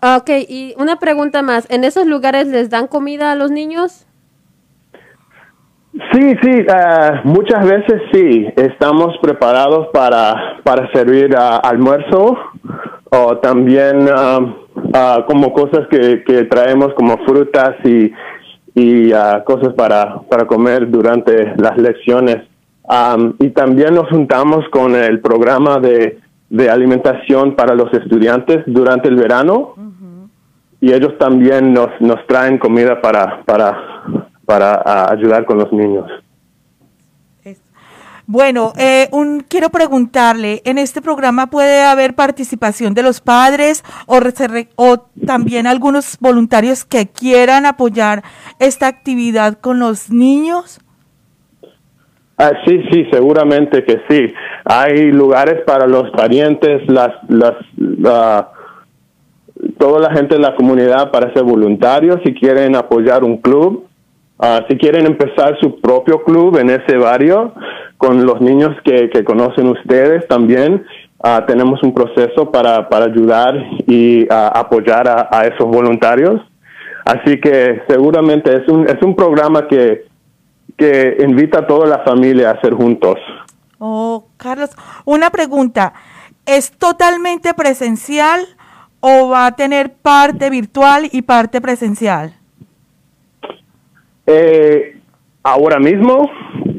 Ok, 0.02 0.30
y 0.48 0.76
una 0.78 1.00
pregunta 1.00 1.42
más. 1.42 1.66
¿En 1.72 1.84
esos 1.84 2.06
lugares 2.06 2.48
les 2.48 2.70
dan 2.70 2.86
comida 2.88 3.32
a 3.32 3.36
los 3.36 3.50
niños? 3.50 4.05
Sí, 6.12 6.36
sí, 6.42 6.66
uh, 6.68 7.28
muchas 7.28 7.66
veces 7.66 8.02
sí. 8.12 8.48
Estamos 8.58 9.18
preparados 9.22 9.88
para, 9.94 10.58
para 10.64 10.92
servir 10.92 11.34
uh, 11.34 11.60
almuerzo 11.64 12.38
o 13.12 13.38
también 13.38 14.10
uh, 14.10 15.25
como 15.25 15.54
cosas 15.54 15.88
que, 15.90 16.24
que, 16.25 16.44
traemos 16.46 16.94
como 16.96 17.18
frutas 17.20 17.75
y, 17.86 18.12
y 18.74 19.12
cosas 19.46 19.74
para, 19.75 20.20
para 20.30 20.46
comer 20.46 20.90
durante 20.92 21.54
las 21.56 21.78
lecciones. 21.78 22.44
Um, 22.84 23.34
y 23.40 23.50
también 23.52 23.96
nos 23.96 24.10
juntamos 24.10 24.68
con 24.70 24.96
el 24.96 25.22
programa 25.22 25.80
de, 25.80 26.20
de 26.50 26.70
alimentación 26.70 27.56
para 27.56 27.74
los 27.74 27.92
estudiantes 27.94 28.64
durante 28.68 29.08
el 29.08 29.16
verano. 29.16 29.75
Y 30.82 30.92
ellos 30.92 31.18
también 31.18 31.74
nos, 31.74 31.90
nos 32.00 32.25
traen 32.28 32.58
comida 32.58 33.02
para, 33.02 33.44
para, 33.46 33.95
para 34.46 35.12
ayudar 35.12 35.46
con 35.46 35.58
los 35.58 35.72
niños. 35.72 36.10
Bueno, 38.28 38.74
eh, 38.75 39.08
un, 39.12 39.42
quiero 39.48 39.70
preguntarle, 39.70 40.64
¿en 40.66 40.80
este 40.80 41.00
programa 41.00 41.48
puede 41.48 41.84
haber 41.84 42.16
participación 42.16 42.96
de 42.96 43.04
los 43.04 43.22
padres 43.22 43.84
o, 44.08 44.20
o 44.78 44.98
también 45.28 45.68
algunos 45.68 46.18
voluntarios 46.20 46.86
que 46.86 47.08
quieran 47.08 47.68
apoyar 47.68 48.24
esta 48.58 48.88
actividad 48.88 49.60
con 49.60 49.78
los 49.78 50.10
niños? 50.10 50.80
Ah, 52.38 52.52
sí, 52.66 52.82
sí, 52.92 53.06
seguramente 53.12 53.86
que 53.86 54.02
sí. 54.10 54.34
Hay 54.66 55.12
lugares 55.12 55.62
para 55.66 55.88
los 55.88 56.10
parientes, 56.12 56.82
las, 56.90 57.14
las, 57.30 57.54
toda 59.78 60.00
la 60.00 60.12
gente 60.14 60.36
de 60.36 60.42
la 60.42 60.56
comunidad 60.56 61.12
para 61.12 61.32
ser 61.34 61.44
voluntarios 61.44 62.20
si 62.25 62.34
quieren 62.34 62.75
apoyar 62.75 63.24
un 63.24 63.38
club. 63.38 63.88
Ah, 64.38 64.65
si 64.70 64.77
quieren 64.77 65.06
empezar 65.06 65.58
su 65.62 65.80
propio 65.80 66.24
club 66.24 66.58
en 66.58 66.70
ese 66.70 66.98
barrio 66.98 67.54
con 67.98 68.25
los 68.25 68.42
niños 68.42 68.75
que, 68.84 69.24
conocen 69.24 69.70
ustedes 69.70 70.27
también, 70.27 70.86
uh, 71.20 71.46
tenemos 71.48 71.82
un 71.84 71.94
proceso 71.94 72.51
para, 72.51 72.89
para 72.89 73.06
ayudar 73.06 73.56
y 73.88 74.27
apoyar 74.30 75.08
a, 75.08 75.30
a, 75.32 75.48
esos 75.48 75.65
voluntarios. 75.65 76.42
Así 77.06 77.39
que 77.39 77.84
seguramente 77.88 78.54
es 78.58 78.68
un, 78.68 78.88
es 78.89 79.01
un 79.01 79.15
programa 79.15 79.68
que, 79.68 80.06
que 80.77 81.18
invita 81.20 81.60
a 81.60 81.68
toda 81.68 81.88
la 81.88 82.00
familia 82.00 82.50
a 82.50 82.54
hacer 82.54 82.74
juntos. 82.74 83.18
Oh, 83.80 84.25
Carlos, 84.36 84.72
una 85.06 85.30
pregunta. 85.30 85.94
¿Es 86.46 86.72
totalmente 86.72 87.54
presencial 87.54 88.46
o 89.00 89.30
va 89.30 89.46
a 89.46 89.56
tener 89.56 89.94
parte 89.94 90.50
virtual 90.50 91.08
y 91.12 91.22
parte 91.22 91.62
presencial? 91.62 92.34
Eh, 94.27 95.00
ahora 95.44 95.79
mismo 95.79 96.29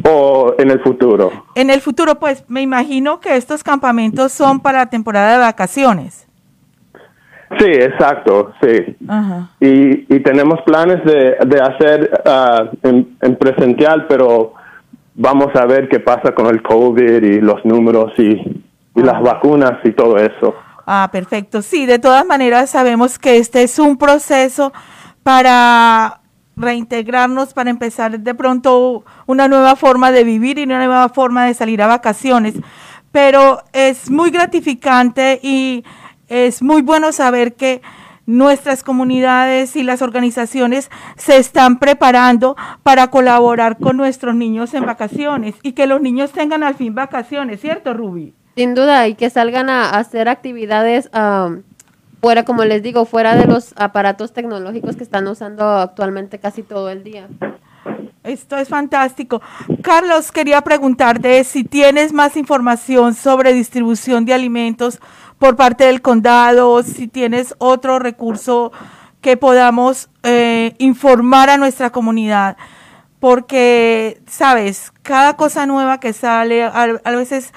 o 0.04 0.54
en 0.58 0.70
el 0.70 0.80
futuro. 0.80 1.46
En 1.54 1.70
el 1.70 1.80
futuro, 1.80 2.18
pues 2.18 2.44
me 2.48 2.62
imagino 2.62 3.20
que 3.20 3.36
estos 3.36 3.62
campamentos 3.62 4.32
son 4.32 4.60
para 4.60 4.78
la 4.78 4.86
temporada 4.86 5.32
de 5.32 5.38
vacaciones. 5.38 6.26
Sí, 7.58 7.66
exacto, 7.66 8.52
sí. 8.60 8.96
Y, 9.60 10.14
y, 10.14 10.20
tenemos 10.20 10.60
planes 10.62 11.04
de, 11.04 11.36
de 11.46 11.60
hacer 11.60 12.22
uh, 12.26 12.88
en, 12.88 13.16
en, 13.22 13.36
presencial, 13.36 14.06
pero 14.08 14.54
vamos 15.14 15.54
a 15.54 15.64
ver 15.64 15.88
qué 15.88 16.00
pasa 16.00 16.34
con 16.34 16.46
el 16.46 16.60
COVID 16.60 17.22
y 17.22 17.40
los 17.40 17.64
números 17.64 18.12
y, 18.18 18.32
y 18.96 19.02
las 19.02 19.22
vacunas 19.22 19.78
y 19.84 19.92
todo 19.92 20.16
eso. 20.16 20.56
Ah, 20.86 21.08
perfecto. 21.12 21.62
Sí, 21.62 21.86
de 21.86 22.00
todas 22.00 22.26
maneras 22.26 22.70
sabemos 22.70 23.16
que 23.16 23.36
este 23.36 23.62
es 23.62 23.78
un 23.78 23.96
proceso 23.96 24.72
para 25.22 26.20
reintegrarnos 26.56 27.52
para 27.52 27.68
empezar 27.68 28.18
de 28.18 28.34
pronto 28.34 29.04
una 29.26 29.46
nueva 29.46 29.76
forma 29.76 30.10
de 30.10 30.25
vivir 30.25 30.58
y 30.58 30.62
una 30.62 30.78
nueva 30.78 31.10
forma 31.10 31.44
de 31.44 31.52
salir 31.52 31.82
a 31.82 31.86
vacaciones. 31.86 32.54
Pero 33.12 33.62
es 33.72 34.10
muy 34.10 34.30
gratificante 34.30 35.38
y 35.42 35.84
es 36.28 36.62
muy 36.62 36.80
bueno 36.80 37.12
saber 37.12 37.54
que 37.54 37.82
nuestras 38.25 38.82
comunidades 38.82 39.76
y 39.76 39.82
las 39.82 40.02
organizaciones 40.02 40.90
se 41.16 41.36
están 41.36 41.78
preparando 41.78 42.56
para 42.82 43.08
colaborar 43.08 43.78
con 43.78 43.96
nuestros 43.96 44.34
niños 44.34 44.75
en 44.75 44.84
vacaciones 44.86 45.54
y 45.62 45.72
que 45.72 45.86
los 45.86 46.00
niños 46.00 46.32
tengan 46.32 46.62
al 46.62 46.75
fin 46.75 46.94
vacaciones, 46.94 47.60
¿cierto, 47.60 47.94
Ruby? 47.94 48.34
Sin 48.56 48.75
duda, 48.75 49.06
y 49.06 49.14
que 49.14 49.28
salgan 49.28 49.68
a 49.68 49.90
hacer 49.90 50.28
actividades 50.28 51.10
fuera, 52.26 52.45
como 52.45 52.64
les 52.64 52.83
digo, 52.83 53.04
fuera 53.04 53.37
de 53.37 53.47
los 53.47 53.73
aparatos 53.76 54.33
tecnológicos 54.33 54.97
que 54.97 55.04
están 55.04 55.28
usando 55.28 55.64
actualmente 55.64 56.40
casi 56.40 56.64
todo 56.64 56.90
el 56.90 57.04
día. 57.04 57.28
Esto 58.25 58.56
es 58.56 58.68
fantástico. 58.68 59.40
Carlos, 59.80 60.33
quería 60.33 60.61
preguntarte 60.62 61.45
si 61.45 61.62
tienes 61.62 62.12
más 62.12 62.37
información 62.37 63.14
sobre 63.14 63.52
distribución 63.52 64.25
de 64.25 64.35
alimentos 64.35 64.99
por 65.38 65.54
parte 65.54 65.85
del 65.85 66.02
condado, 66.02 66.83
si 66.83 67.06
tienes 67.06 67.54
otro 67.59 68.00
recurso 68.00 68.73
que 69.21 69.37
podamos 69.37 70.11
eh, 70.25 70.75
informar 70.78 71.49
a 71.49 71.59
nuestra 71.59 71.90
comunidad. 71.90 72.56
Porque, 73.21 74.21
sabes, 74.26 74.92
cada 75.02 75.37
cosa 75.37 75.64
nueva 75.64 76.00
que 76.00 76.12
sale, 76.12 76.64
a, 76.64 76.88
a 77.04 77.11
veces 77.12 77.52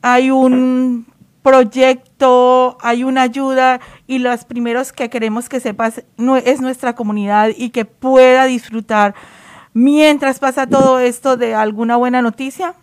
hay 0.00 0.30
un 0.30 1.11
proyecto, 1.42 2.78
hay 2.80 3.04
una 3.04 3.22
ayuda 3.22 3.80
y 4.06 4.18
los 4.18 4.44
primeros 4.44 4.92
que 4.92 5.10
queremos 5.10 5.48
que 5.48 5.60
sepas 5.60 6.04
es 6.44 6.60
nuestra 6.60 6.94
comunidad 6.94 7.50
y 7.56 7.70
que 7.70 7.84
pueda 7.84 8.44
disfrutar 8.44 9.14
mientras 9.74 10.38
pasa 10.38 10.66
todo 10.66 11.00
esto 11.00 11.36
de 11.36 11.54
alguna 11.54 11.96
buena 11.96 12.22
noticia. 12.22 12.74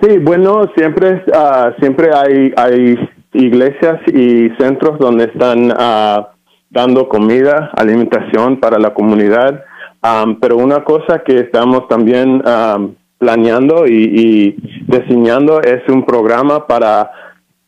Sí, 0.00 0.18
bueno, 0.18 0.70
siempre 0.76 1.24
uh, 1.26 1.72
siempre 1.80 2.10
hay 2.14 2.52
hay 2.56 2.96
iglesias 3.32 4.00
y 4.06 4.48
centros 4.58 4.98
donde 4.98 5.24
están 5.24 5.72
uh, 5.72 6.26
dando 6.70 7.08
comida, 7.08 7.70
alimentación 7.76 8.60
para 8.60 8.78
la 8.78 8.94
comunidad, 8.94 9.64
um, 10.02 10.38
pero 10.38 10.56
una 10.56 10.84
cosa 10.84 11.22
que 11.24 11.40
estamos 11.40 11.88
también 11.88 12.42
um, 12.46 12.94
planeando 13.18 13.86
y, 13.86 14.56
diseñando 14.86 15.60
es 15.60 15.86
un 15.88 16.04
programa 16.04 16.66
para 16.66 17.10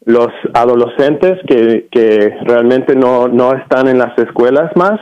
los 0.04 0.28
adolescentes 0.54 1.38
que, 1.47 1.88
que 1.90 2.35
realmente 2.45 2.95
no, 2.97 3.28
no, 3.28 3.52
están 3.54 3.88
en 3.88 3.99
las 3.99 4.16
escuelas 4.19 4.71
más 4.76 4.99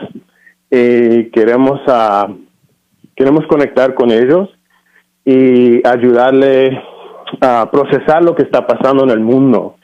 y 0.69 1.29
queremos, 1.31 1.79
ah, 1.87 2.27
queremos 3.15 3.45
conectar 3.47 3.93
con 3.93 4.11
ellos 4.11 4.49
y 5.23 5.87
ayudarle 5.87 6.81
a 7.41 7.69
procesar 7.71 8.23
lo 8.23 8.35
que 8.35 8.43
está 8.43 8.65
pasando 8.65 9.03
en 9.03 9.11
el 9.11 9.19
mundo. 9.19 9.75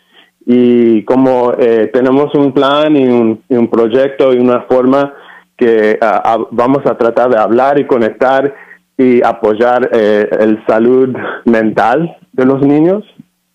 Y 0.45 1.03
como 1.05 1.53
eh, 1.57 1.89
tenemos 1.91 2.33
un 2.35 2.51
plan 2.51 2.95
y 2.95 3.07
un, 3.07 3.67
proyecto 3.67 4.33
y 4.33 4.37
una 4.37 4.61
forma 4.61 5.13
que 5.57 5.97
ah, 6.01 6.37
vamos 6.51 6.85
a 6.85 6.97
tratar 6.97 7.29
de 7.31 7.39
hablar 7.39 7.79
y 7.79 7.87
conectar 7.87 8.53
y 8.97 9.23
apoyar 9.23 9.89
eh, 9.91 10.27
el 10.39 10.63
salud 10.67 11.15
mental 11.45 12.17
de 12.31 12.45
los 12.45 12.61
niños 12.61 13.03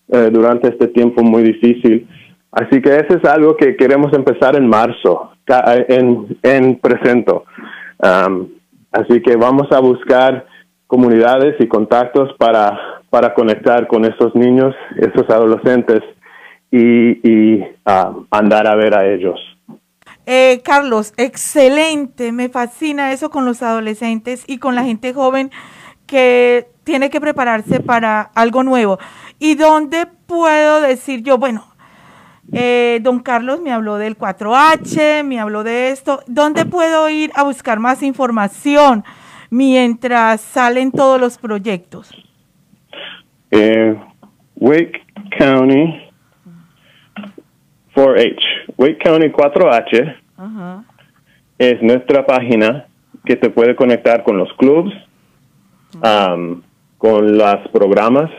eh, 0.09 0.29
durante 0.31 0.69
este 0.69 0.87
tiempo 0.87 1.23
muy 1.23 1.43
difícil. 1.43 2.07
Así 2.51 2.81
que 2.81 2.95
eso 2.95 3.17
es 3.17 3.25
algo 3.29 3.55
que 3.55 3.75
queremos 3.77 4.11
empezar 4.13 4.55
en 4.55 4.67
marzo, 4.67 5.31
en, 5.87 6.37
en 6.43 6.75
presento. 6.79 7.45
Um, 7.99 8.49
así 8.91 9.21
que 9.21 9.37
vamos 9.37 9.71
a 9.71 9.79
buscar 9.79 10.45
comunidades 10.85 11.55
y 11.59 11.67
contactos 11.67 12.33
para, 12.37 12.77
para 13.09 13.33
conectar 13.33 13.87
con 13.87 14.03
esos 14.03 14.35
niños, 14.35 14.75
esos 14.97 15.29
adolescentes 15.29 16.01
y, 16.69 17.25
y 17.25 17.61
uh, 17.85 18.25
andar 18.31 18.67
a 18.67 18.75
ver 18.75 18.97
a 18.97 19.07
ellos. 19.07 19.39
Eh, 20.25 20.61
Carlos, 20.63 21.13
excelente, 21.17 22.31
me 22.31 22.49
fascina 22.49 23.11
eso 23.11 23.29
con 23.29 23.45
los 23.45 23.61
adolescentes 23.63 24.43
y 24.47 24.59
con 24.59 24.75
la 24.75 24.83
gente 24.83 25.13
joven 25.13 25.51
que 26.05 26.67
tiene 26.83 27.09
que 27.09 27.21
prepararse 27.21 27.79
para 27.79 28.21
algo 28.35 28.63
nuevo. 28.63 28.99
¿Y 29.39 29.55
dónde 29.55 30.05
puedo 30.27 30.81
decir 30.81 31.23
yo, 31.23 31.37
bueno, 31.37 31.65
eh, 32.53 32.99
don 33.01 33.19
Carlos 33.19 33.61
me 33.61 33.71
habló 33.71 33.97
del 33.97 34.17
4H, 34.17 35.23
me 35.23 35.39
habló 35.39 35.63
de 35.63 35.89
esto, 35.89 36.21
¿dónde 36.27 36.65
puedo 36.65 37.09
ir 37.09 37.31
a 37.33 37.43
buscar 37.43 37.79
más 37.79 38.03
información 38.03 39.03
mientras 39.49 40.41
salen 40.41 40.91
todos 40.91 41.19
los 41.19 41.37
proyectos? 41.37 42.11
Eh, 43.51 43.95
Wake 44.55 45.01
County 45.37 46.10
4H. 48.01 48.39
Wake 48.77 48.97
County 48.97 49.27
4H 49.29 50.15
es 51.59 51.81
nuestra 51.83 52.25
página 52.25 52.87
que 53.25 53.35
te 53.35 53.49
puede 53.51 53.75
conectar 53.75 54.23
con 54.23 54.37
los 54.37 54.51
clubs, 54.53 54.91
um, 55.95 56.61
con 56.97 57.37
los 57.37 57.67
programas, 57.71 58.31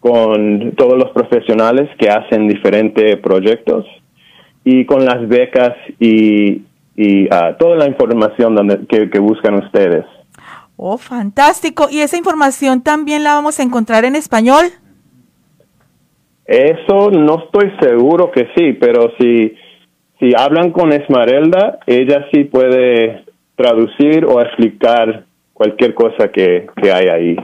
con 0.00 0.72
todos 0.76 0.98
los 0.98 1.10
profesionales 1.12 1.88
que 1.98 2.10
hacen 2.10 2.48
diferentes 2.48 3.16
proyectos 3.20 3.86
y 4.64 4.84
con 4.84 5.06
las 5.06 5.26
becas 5.26 5.74
y, 5.98 6.62
y 6.96 7.24
uh, 7.26 7.56
toda 7.58 7.76
la 7.76 7.86
información 7.86 8.54
donde, 8.54 8.86
que, 8.86 9.08
que 9.08 9.18
buscan 9.18 9.54
ustedes. 9.54 10.04
Oh, 10.76 10.98
fantástico. 10.98 11.88
¿Y 11.90 12.00
esa 12.00 12.16
información 12.18 12.82
también 12.82 13.24
la 13.24 13.34
vamos 13.34 13.58
a 13.58 13.62
encontrar 13.62 14.04
en 14.04 14.16
español? 14.16 14.66
Eso 16.50 17.12
no 17.12 17.44
estoy 17.44 17.70
seguro 17.80 18.32
que 18.32 18.48
sí, 18.56 18.72
pero 18.72 19.12
si, 19.20 19.54
si 20.18 20.32
hablan 20.36 20.72
con 20.72 20.92
Esmeralda, 20.92 21.78
ella 21.86 22.26
sí 22.32 22.42
puede 22.42 23.24
traducir 23.54 24.24
o 24.24 24.40
explicar 24.40 25.26
cualquier 25.52 25.94
cosa 25.94 26.32
que, 26.32 26.66
que 26.82 26.92
hay 26.92 27.06
ahí. 27.06 27.36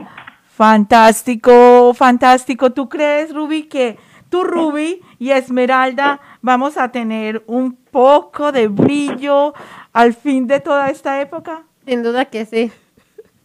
Fantástico, 0.49 1.93
fantástico. 1.93 2.71
¿Tú 2.73 2.89
crees, 2.89 3.33
Ruby, 3.33 3.63
que 3.69 3.95
tú, 4.29 4.43
Ruby 4.43 4.99
y 5.19 5.29
Esmeralda, 5.29 6.19
vamos 6.41 6.77
a 6.77 6.91
tener 6.91 7.43
un 7.47 7.77
poco 7.77 8.51
de 8.51 8.67
brillo 8.67 9.53
al 9.93 10.13
fin 10.15 10.47
de 10.47 10.59
toda 10.59 10.89
esta 10.89 11.21
época? 11.21 11.63
Sin 11.85 12.03
duda 12.03 12.25
que 12.25 12.43
sí. 12.43 12.71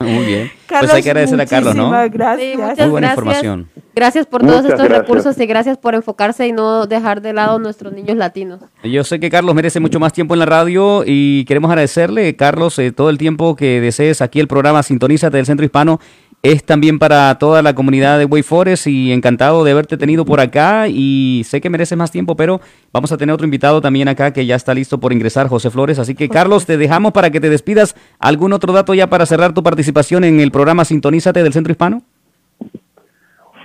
Muy 0.00 0.26
bien. 0.26 0.50
Carlos, 0.66 0.90
pues 0.90 0.94
hay 0.94 1.02
que 1.04 1.10
agradecer 1.10 1.40
a 1.40 1.46
Carlos, 1.46 1.76
¿no? 1.76 1.84
muchísimas 1.84 2.10
Gracias. 2.10 2.50
Sí, 2.50 2.56
muchas 2.56 2.78
Muy 2.78 2.88
buena 2.88 3.06
gracias. 3.14 3.18
información. 3.18 3.71
Gracias 3.94 4.26
por 4.26 4.40
todos 4.40 4.62
Muchas 4.62 4.72
estos 4.72 4.88
gracias. 4.88 5.08
recursos 5.08 5.38
y 5.38 5.46
gracias 5.46 5.76
por 5.78 5.94
enfocarse 5.94 6.46
y 6.46 6.52
no 6.52 6.86
dejar 6.86 7.20
de 7.20 7.32
lado 7.32 7.58
nuestros 7.58 7.92
niños 7.92 8.16
latinos. 8.16 8.60
Yo 8.82 9.04
sé 9.04 9.20
que 9.20 9.30
Carlos 9.30 9.54
merece 9.54 9.80
mucho 9.80 10.00
más 10.00 10.12
tiempo 10.12 10.34
en 10.34 10.40
la 10.40 10.46
radio 10.46 11.02
y 11.06 11.44
queremos 11.44 11.70
agradecerle, 11.70 12.34
Carlos, 12.36 12.78
eh, 12.78 12.92
todo 12.92 13.10
el 13.10 13.18
tiempo 13.18 13.54
que 13.54 13.80
desees 13.80 14.22
aquí 14.22 14.40
el 14.40 14.48
programa 14.48 14.82
Sintonízate 14.82 15.36
del 15.36 15.46
Centro 15.46 15.64
Hispano. 15.66 16.00
Es 16.42 16.64
también 16.64 16.98
para 16.98 17.38
toda 17.38 17.62
la 17.62 17.72
comunidad 17.72 18.18
de 18.18 18.24
Way 18.24 18.42
Forest 18.42 18.88
y 18.88 19.12
encantado 19.12 19.62
de 19.62 19.70
haberte 19.70 19.96
tenido 19.96 20.24
por 20.24 20.40
acá 20.40 20.88
y 20.88 21.42
sé 21.46 21.60
que 21.60 21.70
mereces 21.70 21.96
más 21.96 22.10
tiempo, 22.10 22.34
pero 22.34 22.60
vamos 22.92 23.12
a 23.12 23.16
tener 23.16 23.32
otro 23.32 23.44
invitado 23.44 23.80
también 23.80 24.08
acá 24.08 24.32
que 24.32 24.44
ya 24.44 24.56
está 24.56 24.74
listo 24.74 24.98
por 24.98 25.12
ingresar, 25.12 25.46
José 25.46 25.70
Flores. 25.70 26.00
Así 26.00 26.16
que 26.16 26.28
Carlos, 26.28 26.66
te 26.66 26.76
dejamos 26.76 27.12
para 27.12 27.30
que 27.30 27.40
te 27.40 27.48
despidas. 27.48 27.94
¿Algún 28.18 28.52
otro 28.52 28.72
dato 28.72 28.92
ya 28.92 29.08
para 29.08 29.24
cerrar 29.24 29.54
tu 29.54 29.62
participación 29.62 30.24
en 30.24 30.40
el 30.40 30.50
programa 30.50 30.84
Sintonízate 30.84 31.44
del 31.44 31.52
Centro 31.52 31.70
Hispano? 31.70 32.02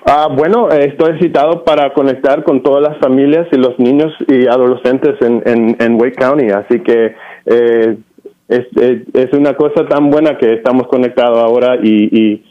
Ah, 0.09 0.29
bueno, 0.33 0.71
eh, 0.71 0.85
estoy 0.85 1.19
citado 1.19 1.65
para 1.65 1.93
conectar 1.93 2.43
con 2.45 2.63
todas 2.63 2.81
las 2.81 2.97
familias 2.99 3.45
y 3.51 3.57
los 3.57 3.77
niños 3.77 4.13
y 4.29 4.47
adolescentes 4.47 5.21
en, 5.21 5.43
en, 5.45 5.75
en 5.81 6.01
Wake 6.01 6.15
County, 6.15 6.49
así 6.49 6.79
que 6.79 7.13
eh, 7.45 7.97
es, 8.47 8.65
es, 8.77 9.01
es 9.13 9.33
una 9.33 9.55
cosa 9.55 9.85
tan 9.85 10.09
buena 10.09 10.37
que 10.37 10.53
estamos 10.53 10.87
conectados 10.87 11.37
ahora 11.39 11.75
y, 11.83 12.05
y 12.17 12.45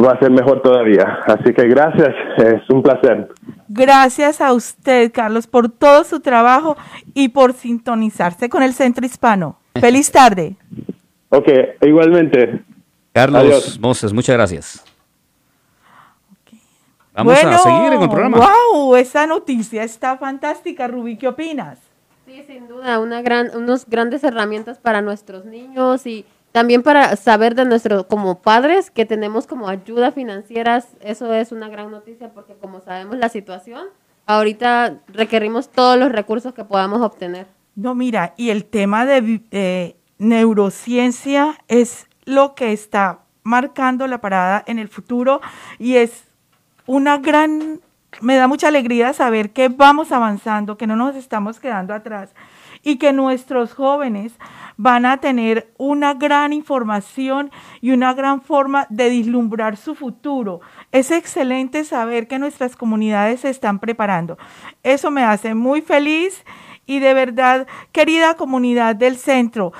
va 0.00 0.12
a 0.12 0.20
ser 0.20 0.30
mejor 0.30 0.62
todavía. 0.62 1.18
Así 1.26 1.52
que 1.52 1.66
gracias, 1.66 2.14
es 2.38 2.70
un 2.70 2.80
placer. 2.80 3.28
Gracias 3.68 4.40
a 4.40 4.52
usted, 4.52 5.10
Carlos, 5.12 5.48
por 5.48 5.68
todo 5.68 6.04
su 6.04 6.20
trabajo 6.20 6.76
y 7.12 7.30
por 7.30 7.54
sintonizarse 7.54 8.48
con 8.48 8.62
el 8.62 8.72
Centro 8.72 9.04
Hispano. 9.04 9.58
Feliz 9.74 10.12
tarde. 10.12 10.54
Ok, 11.30 11.48
igualmente. 11.80 12.60
Carlos 13.12 13.42
Adiós. 13.42 13.80
Moses, 13.80 14.12
muchas 14.12 14.36
gracias. 14.36 14.91
Vamos 17.14 17.34
bueno, 17.34 17.50
a 17.50 17.58
seguir 17.58 17.92
en 17.92 18.02
el 18.02 18.08
programa. 18.08 18.38
Wow, 18.38 18.96
esa 18.96 19.26
noticia 19.26 19.84
está 19.84 20.16
fantástica, 20.16 20.88
Rubí. 20.88 21.16
¿Qué 21.16 21.28
opinas? 21.28 21.78
Sí, 22.24 22.42
sin 22.46 22.68
duda, 22.68 22.98
una 23.00 23.20
gran, 23.20 23.54
unos 23.54 23.86
grandes 23.86 24.24
herramientas 24.24 24.78
para 24.78 25.02
nuestros 25.02 25.44
niños 25.44 26.06
y 26.06 26.24
también 26.52 26.82
para 26.82 27.16
saber 27.16 27.54
de 27.54 27.64
nuestro, 27.64 28.06
como 28.08 28.40
padres, 28.40 28.90
que 28.90 29.04
tenemos 29.04 29.46
como 29.46 29.68
ayuda 29.68 30.12
financieras, 30.12 30.88
eso 31.00 31.32
es 31.34 31.52
una 31.52 31.68
gran 31.68 31.90
noticia 31.90 32.30
porque 32.32 32.54
como 32.54 32.80
sabemos 32.80 33.16
la 33.16 33.28
situación, 33.28 33.86
ahorita 34.26 34.98
requerimos 35.08 35.70
todos 35.70 35.98
los 35.98 36.12
recursos 36.12 36.54
que 36.54 36.64
podamos 36.64 37.00
obtener. 37.00 37.46
No, 37.74 37.94
mira, 37.94 38.34
y 38.36 38.50
el 38.50 38.66
tema 38.66 39.04
de 39.04 39.42
eh, 39.50 39.96
neurociencia 40.18 41.58
es 41.68 42.06
lo 42.24 42.54
que 42.54 42.72
está 42.72 43.20
marcando 43.42 44.06
la 44.06 44.20
parada 44.20 44.62
en 44.66 44.78
el 44.78 44.88
futuro 44.88 45.40
y 45.78 45.96
es 45.96 46.31
una 46.86 47.18
gran, 47.18 47.80
me 48.20 48.36
da 48.36 48.48
mucha 48.48 48.68
alegría 48.68 49.12
saber 49.12 49.52
que 49.52 49.68
vamos 49.68 50.12
avanzando, 50.12 50.76
que 50.76 50.86
no 50.86 50.96
nos 50.96 51.16
estamos 51.16 51.60
quedando 51.60 51.94
atrás 51.94 52.34
y 52.82 52.96
que 52.96 53.12
nuestros 53.12 53.74
jóvenes 53.74 54.32
van 54.76 55.06
a 55.06 55.18
tener 55.18 55.72
una 55.78 56.14
gran 56.14 56.52
información 56.52 57.50
y 57.80 57.92
una 57.92 58.14
gran 58.14 58.42
forma 58.42 58.86
de 58.90 59.08
vislumbrar 59.10 59.76
su 59.76 59.94
futuro. 59.94 60.60
Es 60.90 61.10
excelente 61.10 61.84
saber 61.84 62.26
que 62.26 62.38
nuestras 62.38 62.74
comunidades 62.74 63.40
se 63.40 63.50
están 63.50 63.78
preparando. 63.78 64.38
Eso 64.82 65.10
me 65.10 65.22
hace 65.22 65.54
muy 65.54 65.82
feliz 65.82 66.44
y 66.86 66.98
de 66.98 67.14
verdad, 67.14 67.66
querida 67.92 68.34
comunidad 68.34 68.96
del 68.96 69.16
centro, 69.16 69.72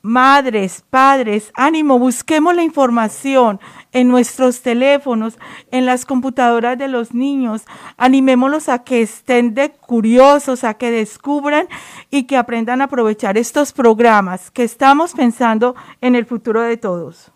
madres, 0.00 0.82
padres, 0.88 1.52
ánimo, 1.54 1.98
busquemos 1.98 2.54
la 2.54 2.62
información 2.62 3.60
en 3.92 4.08
nuestros 4.08 4.62
teléfonos, 4.62 5.38
en 5.70 5.86
las 5.86 6.04
computadoras 6.04 6.78
de 6.78 6.88
los 6.88 7.14
niños. 7.14 7.62
Animémoslos 7.96 8.68
a 8.68 8.84
que 8.84 9.02
estén 9.02 9.54
de 9.54 9.70
curiosos, 9.70 10.64
a 10.64 10.74
que 10.74 10.90
descubran 10.90 11.66
y 12.10 12.24
que 12.24 12.36
aprendan 12.36 12.80
a 12.80 12.84
aprovechar 12.84 13.38
estos 13.38 13.72
programas 13.72 14.50
que 14.50 14.64
estamos 14.64 15.12
pensando 15.12 15.74
en 16.00 16.14
el 16.14 16.26
futuro 16.26 16.60
de 16.62 16.76
todos. 16.76 17.30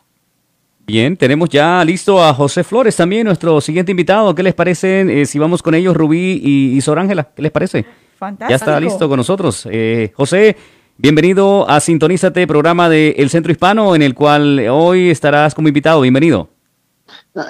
Bien, 0.87 1.17
tenemos 1.17 1.49
ya 1.49 1.85
listo 1.85 2.23
a 2.23 2.33
José 2.33 2.63
Flores 2.63 2.95
también, 2.95 3.27
nuestro 3.27 3.61
siguiente 3.61 3.91
invitado. 3.91 4.33
¿Qué 4.35 4.45
les 4.45 4.55
parece 4.55 5.21
eh, 5.21 5.27
si 5.27 5.37
vamos 5.37 5.61
con 5.61 5.75
ellos, 5.75 5.97
Rubí 5.97 6.41
y, 6.43 6.77
y 6.77 6.81
Sor 6.81 7.01
Ángela? 7.01 7.29
¿Qué 7.35 7.43
les 7.43 7.51
parece? 7.51 7.85
Fantástico. 8.17 8.51
Ya 8.51 8.57
está 8.57 8.81
listo 8.81 9.09
con 9.09 9.19
nosotros. 9.19 9.69
Eh, 9.71 10.13
José, 10.15 10.57
bienvenido 10.99 11.69
a 11.69 11.81
Sintonízate, 11.81 12.47
programa 12.47 12.89
de 12.89 13.11
El 13.19 13.31
Centro 13.31 13.53
Hispano, 13.53 13.95
en 13.95 14.03
el 14.03 14.15
cual 14.15 14.67
hoy 14.71 15.11
estarás 15.11 15.55
como 15.55 15.69
invitado. 15.69 16.01
Bienvenido. 16.01 16.49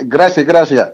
Gracias, 0.03 0.47
gracias. 0.47 0.93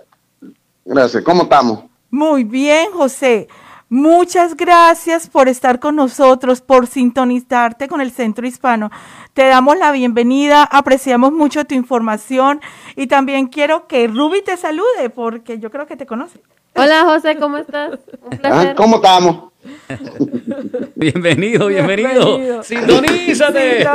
Gracias. 0.85 1.23
¿Cómo 1.23 1.45
estamos? 1.45 1.85
Muy 2.11 2.45
bien, 2.45 2.91
José. 2.93 3.49
Muchas 3.89 4.57
gracias 4.57 5.29
por 5.29 5.49
estar 5.49 5.79
con 5.79 5.97
nosotros, 5.97 6.63
por 6.63 6.87
sintonizarte 6.87 7.89
con 7.89 8.01
el 8.01 8.11
Centro 8.11 8.47
Hispano. 8.47 8.91
Te 9.35 9.47
damos 9.47 9.77
la 9.77 9.93
bienvenida, 9.93 10.65
apreciamos 10.65 11.31
mucho 11.31 11.67
tu 11.67 11.75
información 11.75 12.61
y 12.97 13.07
también 13.07 13.49
quiero 13.49 13.87
que 13.87 14.09
Ruby 14.09 14.43
te 14.43 14.57
salude 14.57 15.11
porque 15.15 15.59
yo 15.59 15.71
creo 15.71 15.87
que 15.87 15.97
te 15.97 16.07
conoce. 16.07 16.41
Hola 16.83 17.05
José, 17.05 17.37
¿cómo 17.39 17.59
estás? 17.59 17.93
Un 18.23 18.35
Ah, 18.35 18.37
placer. 18.39 18.75
¿Cómo 18.77 18.97
estamos? 18.97 19.53
Bienvenido, 20.97 21.67
bienvenido. 21.69 22.39
Bienvenido. 22.39 22.63
Sintonízate. 22.65 23.87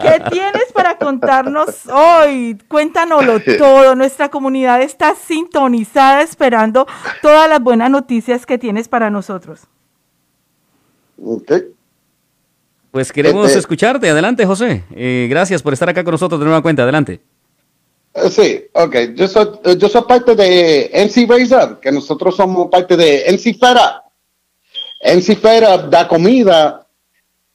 ¿Qué 0.00 0.22
tienes 0.30 0.72
para 0.72 0.96
contarnos 0.98 1.86
hoy? 1.88 2.56
Cuéntanoslo 2.68 3.40
todo. 3.58 3.94
Nuestra 3.96 4.28
comunidad 4.28 4.80
está 4.82 5.14
sintonizada 5.16 6.22
esperando 6.22 6.86
todas 7.22 7.48
las 7.48 7.60
buenas 7.60 7.90
noticias 7.90 8.46
que 8.46 8.58
tienes 8.58 8.88
para 8.88 9.10
nosotros. 9.10 9.62
Ok. 11.24 11.52
Pues 12.92 13.10
queremos 13.12 13.46
Este- 13.46 13.58
escucharte. 13.58 14.08
Adelante, 14.08 14.46
José. 14.46 14.84
Eh, 14.94 15.26
gracias 15.28 15.62
por 15.62 15.72
estar 15.72 15.88
acá 15.88 16.04
con 16.04 16.12
nosotros 16.12 16.38
de 16.40 16.46
nueva 16.46 16.62
cuenta. 16.62 16.82
Adelante. 16.84 17.20
Eh, 18.24 18.30
Sí, 18.30 18.64
ok. 18.72 18.96
Yo 19.14 19.28
soy, 19.28 19.50
eh, 19.64 19.76
yo 19.78 19.88
soy 19.88 20.02
parte 20.02 20.34
de 20.34 20.90
NC 20.92 21.26
Raise 21.28 21.54
Up, 21.54 21.80
que 21.80 21.92
nosotros 21.92 22.36
somos 22.36 22.68
parte 22.68 22.96
de 22.96 23.26
NC 23.28 23.58
Fed 23.58 23.76
Up. 23.76 24.08
NC 25.00 25.40
da 25.90 26.08
comida, 26.08 26.86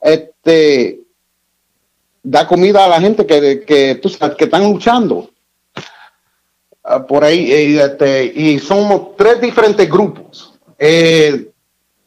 este, 0.00 1.00
da 2.22 2.46
comida 2.46 2.84
a 2.84 2.88
la 2.88 3.00
gente 3.00 3.26
que, 3.26 3.64
que, 3.64 4.00
que 4.00 4.44
están 4.44 4.64
luchando. 4.64 5.30
Ah, 6.82 7.06
por 7.06 7.24
ahí, 7.24 7.50
y, 7.50 7.78
este, 7.78 8.24
y 8.24 8.58
somos 8.58 9.16
tres 9.16 9.40
diferentes 9.40 9.88
grupos. 9.88 10.54
Eh, 10.78 11.50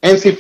NC 0.02 0.38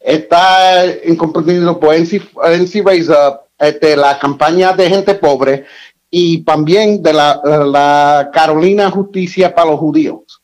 está 0.00 0.84
en 0.84 1.16
comprendido 1.16 1.78
por 1.78 1.94
NC, 1.94 2.22
NC 2.42 2.82
Raise 2.84 3.12
Up, 3.12 3.40
este, 3.58 3.96
la 3.96 4.18
campaña 4.18 4.72
de 4.72 4.88
gente 4.88 5.14
pobre 5.14 5.66
y 6.10 6.42
también 6.44 7.02
de 7.02 7.12
la, 7.12 7.40
la 7.44 8.30
Carolina 8.32 8.90
Justicia 8.90 9.54
para 9.54 9.70
los 9.70 9.80
Judíos. 9.80 10.42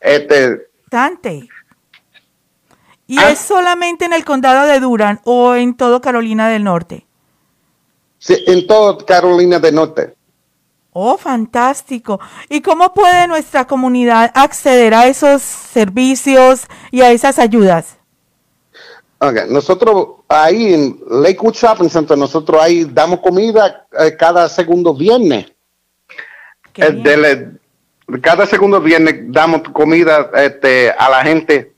Este, 0.00 0.68
Bastante. 0.90 1.48
¿Y 3.08 3.18
Ah. 3.18 3.30
es 3.30 3.38
solamente 3.38 4.04
en 4.04 4.12
el 4.12 4.24
condado 4.24 4.66
de 4.66 4.80
Durham 4.80 5.20
o 5.24 5.54
en 5.54 5.76
todo 5.76 6.00
Carolina 6.00 6.48
del 6.48 6.64
Norte? 6.64 7.06
sí, 8.18 8.36
en 8.46 8.66
toda 8.66 9.04
Carolina 9.04 9.58
del 9.60 9.74
Norte. 9.76 10.14
Oh, 10.92 11.16
fantástico. 11.18 12.18
¿Y 12.48 12.62
cómo 12.62 12.92
puede 12.94 13.28
nuestra 13.28 13.66
comunidad 13.66 14.32
acceder 14.34 14.94
a 14.94 15.06
esos 15.06 15.42
servicios 15.42 16.62
y 16.90 17.02
a 17.02 17.10
esas 17.12 17.38
ayudas? 17.38 17.98
Ok, 19.18 19.46
nosotros 19.48 20.08
ahí 20.28 20.74
en 20.74 21.00
Lakewood 21.08 21.54
Shopping 21.54 21.88
Center, 21.88 22.18
nosotros 22.18 22.60
ahí 22.62 22.84
damos 22.84 23.20
comida 23.20 23.86
eh, 23.98 24.14
cada 24.18 24.48
segundo 24.48 24.92
viernes. 24.94 25.46
Eh, 26.76 26.92
dele- 27.02 27.52
cada 28.20 28.46
segundo 28.46 28.80
viernes 28.80 29.14
damos 29.32 29.62
comida 29.72 30.30
este, 30.34 30.90
a 30.90 31.08
la 31.08 31.22
gente. 31.24 31.72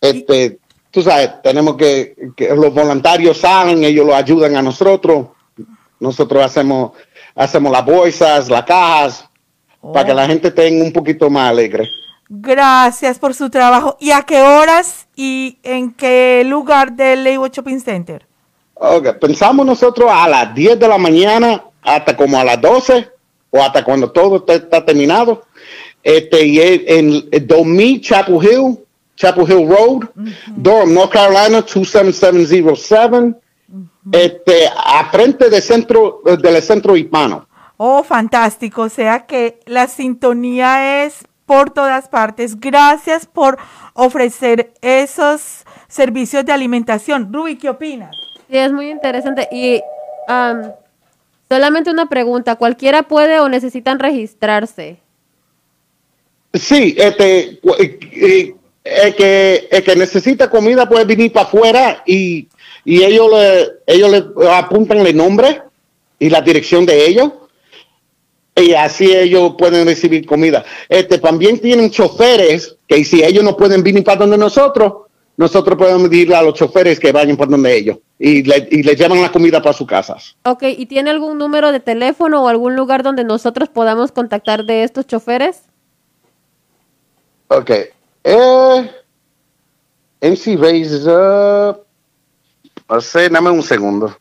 Este, 0.00 0.58
tú 0.90 1.02
sabes, 1.02 1.42
tenemos 1.42 1.76
que, 1.76 2.16
que 2.34 2.54
los 2.54 2.72
voluntarios 2.72 3.38
salen, 3.38 3.84
ellos 3.84 4.06
lo 4.06 4.14
ayudan 4.16 4.56
a 4.56 4.62
nosotros. 4.62 5.28
Nosotros 6.00 6.42
hacemos, 6.44 6.92
hacemos 7.34 7.70
las 7.70 7.84
bolsas, 7.84 8.48
las 8.48 8.64
cajas, 8.64 9.28
para 9.92 10.06
que 10.06 10.14
la 10.14 10.26
gente 10.26 10.50
tenga 10.50 10.82
un 10.84 10.92
poquito 10.92 11.28
más 11.30 11.50
alegre. 11.50 11.88
Gracias 12.34 13.18
por 13.18 13.34
su 13.34 13.50
trabajo. 13.50 13.98
¿Y 14.00 14.12
a 14.12 14.22
qué 14.22 14.40
horas 14.40 15.06
y 15.14 15.58
en 15.62 15.92
qué 15.92 16.42
lugar 16.46 16.92
del 16.92 17.24
Lakewood 17.24 17.50
Shopping 17.50 17.78
Center? 17.78 18.26
Ok, 18.72 19.18
Pensamos 19.20 19.66
nosotros 19.66 20.10
a 20.10 20.26
las 20.26 20.54
10 20.54 20.80
de 20.80 20.88
la 20.88 20.96
mañana 20.96 21.62
hasta 21.82 22.16
como 22.16 22.40
a 22.40 22.44
las 22.44 22.58
12 22.58 23.06
o 23.50 23.62
hasta 23.62 23.84
cuando 23.84 24.10
todo 24.10 24.36
está, 24.36 24.54
está 24.54 24.82
terminado. 24.82 25.42
Este, 26.02 26.46
y 26.46 26.58
en, 26.58 27.28
en 27.30 27.46
2000 27.46 28.00
Chapel 28.00 28.38
Hill, 28.42 28.78
Chapel 29.14 29.44
Hill 29.44 29.68
Road, 29.68 30.08
Durham, 30.56 30.94
North 30.94 31.12
Carolina 31.12 31.60
27707. 31.60 33.34
Este, 34.10 34.68
a 34.74 35.10
frente 35.10 35.50
del 35.50 35.60
centro, 35.60 36.22
del 36.24 36.62
centro 36.62 36.96
hispano. 36.96 37.46
Oh, 37.76 38.02
fantástico. 38.02 38.82
O 38.82 38.88
sea 38.88 39.26
que 39.26 39.60
la 39.66 39.86
sintonía 39.86 41.04
es 41.04 41.26
por 41.52 41.70
todas 41.70 42.08
partes. 42.08 42.58
Gracias 42.58 43.26
por 43.26 43.58
ofrecer 43.92 44.72
esos 44.80 45.64
servicios 45.86 46.46
de 46.46 46.52
alimentación. 46.52 47.30
Ruby, 47.30 47.56
¿qué 47.56 47.68
opinas? 47.68 48.16
Sí, 48.48 48.56
es 48.56 48.72
muy 48.72 48.90
interesante. 48.90 49.46
Y 49.52 49.82
am, 50.28 50.72
solamente 51.50 51.90
una 51.90 52.08
pregunta, 52.08 52.56
¿cualquiera 52.56 53.02
puede 53.02 53.38
o 53.38 53.50
necesitan 53.50 53.98
registrarse? 53.98 54.96
Sí, 56.54 56.94
este, 56.96 57.60
eh, 57.78 57.98
eh, 58.12 58.54
el 58.82 59.14
que, 59.14 59.68
el 59.70 59.84
que 59.84 59.96
necesita 59.96 60.48
comida 60.48 60.88
puede 60.88 61.04
venir 61.04 61.34
para 61.34 61.46
afuera 61.46 62.02
y, 62.06 62.48
y 62.82 63.02
ellos 63.02 63.28
le, 63.30 63.94
ellos 63.94 64.10
le 64.10 64.48
apuntan 64.50 65.06
el 65.06 65.14
nombre 65.14 65.60
y 66.18 66.30
la 66.30 66.40
dirección 66.40 66.86
de 66.86 67.06
ellos 67.06 67.30
y 68.54 68.74
así 68.74 69.14
ellos 69.14 69.54
pueden 69.56 69.86
recibir 69.86 70.26
comida. 70.26 70.64
Este, 70.88 71.18
también 71.18 71.58
tienen 71.58 71.90
choferes 71.90 72.76
que 72.86 73.04
si 73.04 73.22
ellos 73.22 73.42
no 73.42 73.56
pueden 73.56 73.82
venir 73.82 74.04
para 74.04 74.18
donde 74.18 74.36
nosotros, 74.36 75.04
nosotros 75.36 75.78
podemos 75.78 76.10
decirle 76.10 76.36
a 76.36 76.42
los 76.42 76.54
choferes 76.54 77.00
que 77.00 77.12
vayan 77.12 77.36
para 77.36 77.50
donde 77.50 77.76
ellos 77.76 77.98
y 78.18 78.42
le, 78.42 78.68
y 78.70 78.82
le 78.82 78.94
llevan 78.94 79.22
la 79.22 79.32
comida 79.32 79.62
para 79.62 79.72
sus 79.72 79.86
casas. 79.86 80.36
Ok, 80.44 80.64
¿y 80.76 80.86
tiene 80.86 81.10
algún 81.10 81.38
número 81.38 81.72
de 81.72 81.80
teléfono 81.80 82.44
o 82.44 82.48
algún 82.48 82.76
lugar 82.76 83.02
donde 83.02 83.24
nosotros 83.24 83.68
podamos 83.68 84.12
contactar 84.12 84.64
de 84.64 84.84
estos 84.84 85.06
choferes? 85.06 85.62
Ok. 87.48 87.70
Eh, 88.24 88.90
MC. 90.20 90.56
No 92.88 93.00
sé, 93.00 93.28
dame 93.28 93.50
un 93.50 93.62
segundo. 93.62 94.16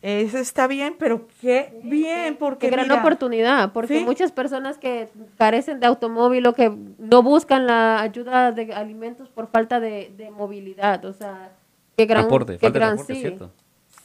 Eso 0.00 0.38
está 0.38 0.68
bien, 0.68 0.94
pero 0.96 1.26
qué 1.40 1.76
bien, 1.82 2.36
porque 2.36 2.68
Qué 2.68 2.70
gran 2.70 2.86
mira, 2.86 3.00
oportunidad, 3.00 3.72
porque 3.72 3.98
Sí. 3.98 4.04
muchas 4.04 4.30
personas 4.30 4.78
que 4.78 5.08
carecen 5.36 5.80
de 5.80 5.86
automóvil 5.86 6.46
o 6.46 6.54
que 6.54 6.72
no 6.98 7.24
buscan 7.24 7.66
la 7.66 8.00
ayuda 8.00 8.52
de 8.52 8.72
alimentos 8.72 9.28
por 9.28 9.48
falta 9.48 9.80
de, 9.80 10.12
de 10.16 10.30
movilidad, 10.30 11.04
o 11.04 11.12
sea, 11.12 11.50
qué 11.96 12.06
gran, 12.06 12.28
Transporte, 12.28 12.58
qué 12.58 12.66
falta 12.70 12.78
de 12.78 12.84
gran 12.84 12.98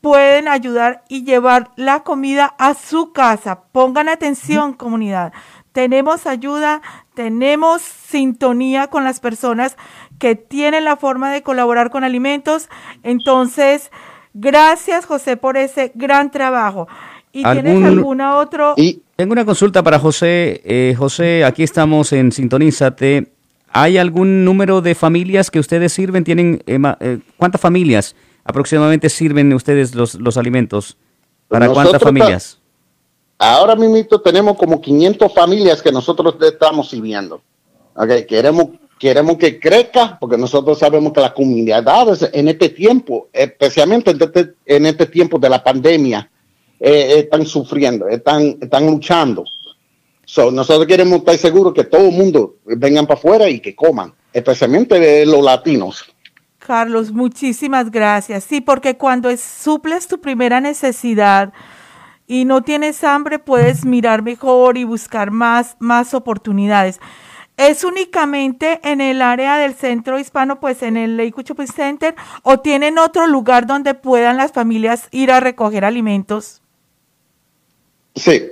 pueden 0.00 0.48
ayudar 0.48 1.04
y 1.08 1.24
llevar 1.24 1.70
la 1.76 2.00
comida 2.02 2.54
a 2.58 2.74
su 2.74 3.12
casa. 3.12 3.62
Pongan 3.72 4.08
atención, 4.08 4.72
comunidad. 4.72 5.32
Tenemos 5.72 6.26
ayuda, 6.26 6.82
tenemos 7.14 7.82
sintonía 7.82 8.88
con 8.88 9.04
las 9.04 9.20
personas 9.20 9.76
que 10.20 10.36
tienen 10.36 10.84
la 10.84 10.96
forma 10.96 11.32
de 11.32 11.42
colaborar 11.42 11.90
con 11.90 12.04
alimentos. 12.04 12.68
Entonces, 13.02 13.90
gracias, 14.34 15.06
José, 15.06 15.36
por 15.36 15.56
ese 15.56 15.90
gran 15.96 16.30
trabajo. 16.30 16.86
¿Y 17.32 17.42
tienes 17.42 17.74
¿Algún- 17.76 17.86
alguna 17.86 18.36
otro? 18.36 18.74
Y 18.76 19.02
Tengo 19.16 19.32
una 19.32 19.44
consulta 19.44 19.82
para 19.82 19.98
José. 19.98 20.60
Eh, 20.64 20.94
José, 20.96 21.44
aquí 21.44 21.62
estamos 21.62 22.12
en 22.12 22.32
Sintonízate. 22.32 23.32
¿Hay 23.72 23.98
algún 23.98 24.44
número 24.44 24.80
de 24.80 24.94
familias 24.94 25.50
que 25.50 25.58
ustedes 25.58 25.92
sirven? 25.92 26.24
¿Tienen 26.24 26.62
eh, 26.66 26.78
eh, 27.00 27.18
cuántas 27.36 27.60
familias 27.60 28.16
aproximadamente 28.44 29.08
sirven 29.08 29.52
ustedes 29.52 29.94
los, 29.94 30.14
los 30.14 30.36
alimentos? 30.36 30.96
¿Para 31.48 31.66
cuántas 31.66 31.94
Nosotros 31.94 32.02
familias? 32.08 32.60
ahora 33.38 33.74
mismo 33.76 34.18
tenemos 34.20 34.56
como 34.56 34.80
500 34.80 35.32
familias 35.34 35.80
que 35.82 35.90
nosotros 35.92 36.36
le 36.40 36.48
estamos 36.48 36.90
sirviendo. 36.90 37.40
Ok, 37.94 38.26
Queremos, 38.28 38.66
queremos 39.00 39.38
que 39.38 39.58
crezca 39.58 40.18
porque 40.20 40.36
nosotros 40.36 40.78
sabemos 40.78 41.12
que 41.14 41.22
las 41.22 41.32
comunidades 41.32 42.28
en 42.32 42.48
este 42.48 42.68
tiempo, 42.68 43.28
especialmente 43.32 44.10
en 44.10 44.20
este, 44.22 44.54
este 44.66 45.06
tiempo 45.06 45.38
de 45.38 45.48
la 45.48 45.64
pandemia, 45.64 46.30
eh, 46.78 47.14
están 47.18 47.46
sufriendo, 47.46 48.06
están, 48.08 48.58
están 48.60 48.86
luchando. 48.86 49.44
So, 50.26 50.50
nosotros 50.50 50.86
queremos 50.86 51.20
estar 51.20 51.36
seguros 51.38 51.72
que 51.74 51.84
todo 51.84 52.06
el 52.08 52.12
mundo 52.12 52.56
vengan 52.64 53.06
para 53.06 53.18
afuera 53.18 53.48
y 53.48 53.58
que 53.58 53.74
coman, 53.74 54.12
especialmente 54.32 55.24
los 55.26 55.42
latinos. 55.42 56.04
Carlos, 56.58 57.10
muchísimas 57.10 57.90
gracias. 57.90 58.44
Sí, 58.44 58.60
porque 58.60 58.96
cuando 58.98 59.30
es- 59.30 59.40
suples 59.40 60.06
tu 60.06 60.20
primera 60.20 60.60
necesidad 60.60 61.52
y 62.26 62.44
no 62.44 62.62
tienes 62.62 63.02
hambre, 63.02 63.38
puedes 63.38 63.84
mirar 63.86 64.22
mejor 64.22 64.76
y 64.76 64.84
buscar 64.84 65.30
más, 65.30 65.74
más 65.80 66.12
oportunidades. 66.14 67.00
¿Es 67.60 67.84
únicamente 67.84 68.80
en 68.82 69.02
el 69.02 69.20
área 69.20 69.58
del 69.58 69.74
centro 69.74 70.18
hispano, 70.18 70.60
pues 70.60 70.82
en 70.82 70.96
el 70.96 71.18
Lakewood 71.18 71.44
Shopping 71.44 71.66
Center, 71.66 72.14
o 72.42 72.60
tienen 72.60 72.96
otro 72.96 73.26
lugar 73.26 73.66
donde 73.66 73.92
puedan 73.92 74.38
las 74.38 74.52
familias 74.52 75.08
ir 75.10 75.30
a 75.30 75.40
recoger 75.40 75.84
alimentos? 75.84 76.62
Sí, 78.16 78.42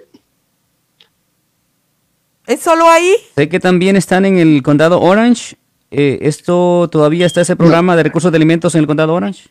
¿Es 2.46 2.60
solo 2.60 2.88
ahí? 2.88 3.14
Sé 3.36 3.48
que 3.50 3.60
también 3.60 3.94
están 3.94 4.24
en 4.24 4.38
el 4.38 4.62
condado 4.62 5.02
Orange. 5.02 5.56
Eh, 5.90 6.18
¿Esto 6.22 6.88
todavía 6.90 7.26
está 7.26 7.42
ese 7.42 7.56
programa 7.56 7.94
de 7.94 8.02
recursos 8.02 8.32
de 8.32 8.36
alimentos 8.36 8.74
en 8.74 8.80
el 8.80 8.86
condado 8.86 9.12
Orange? 9.12 9.50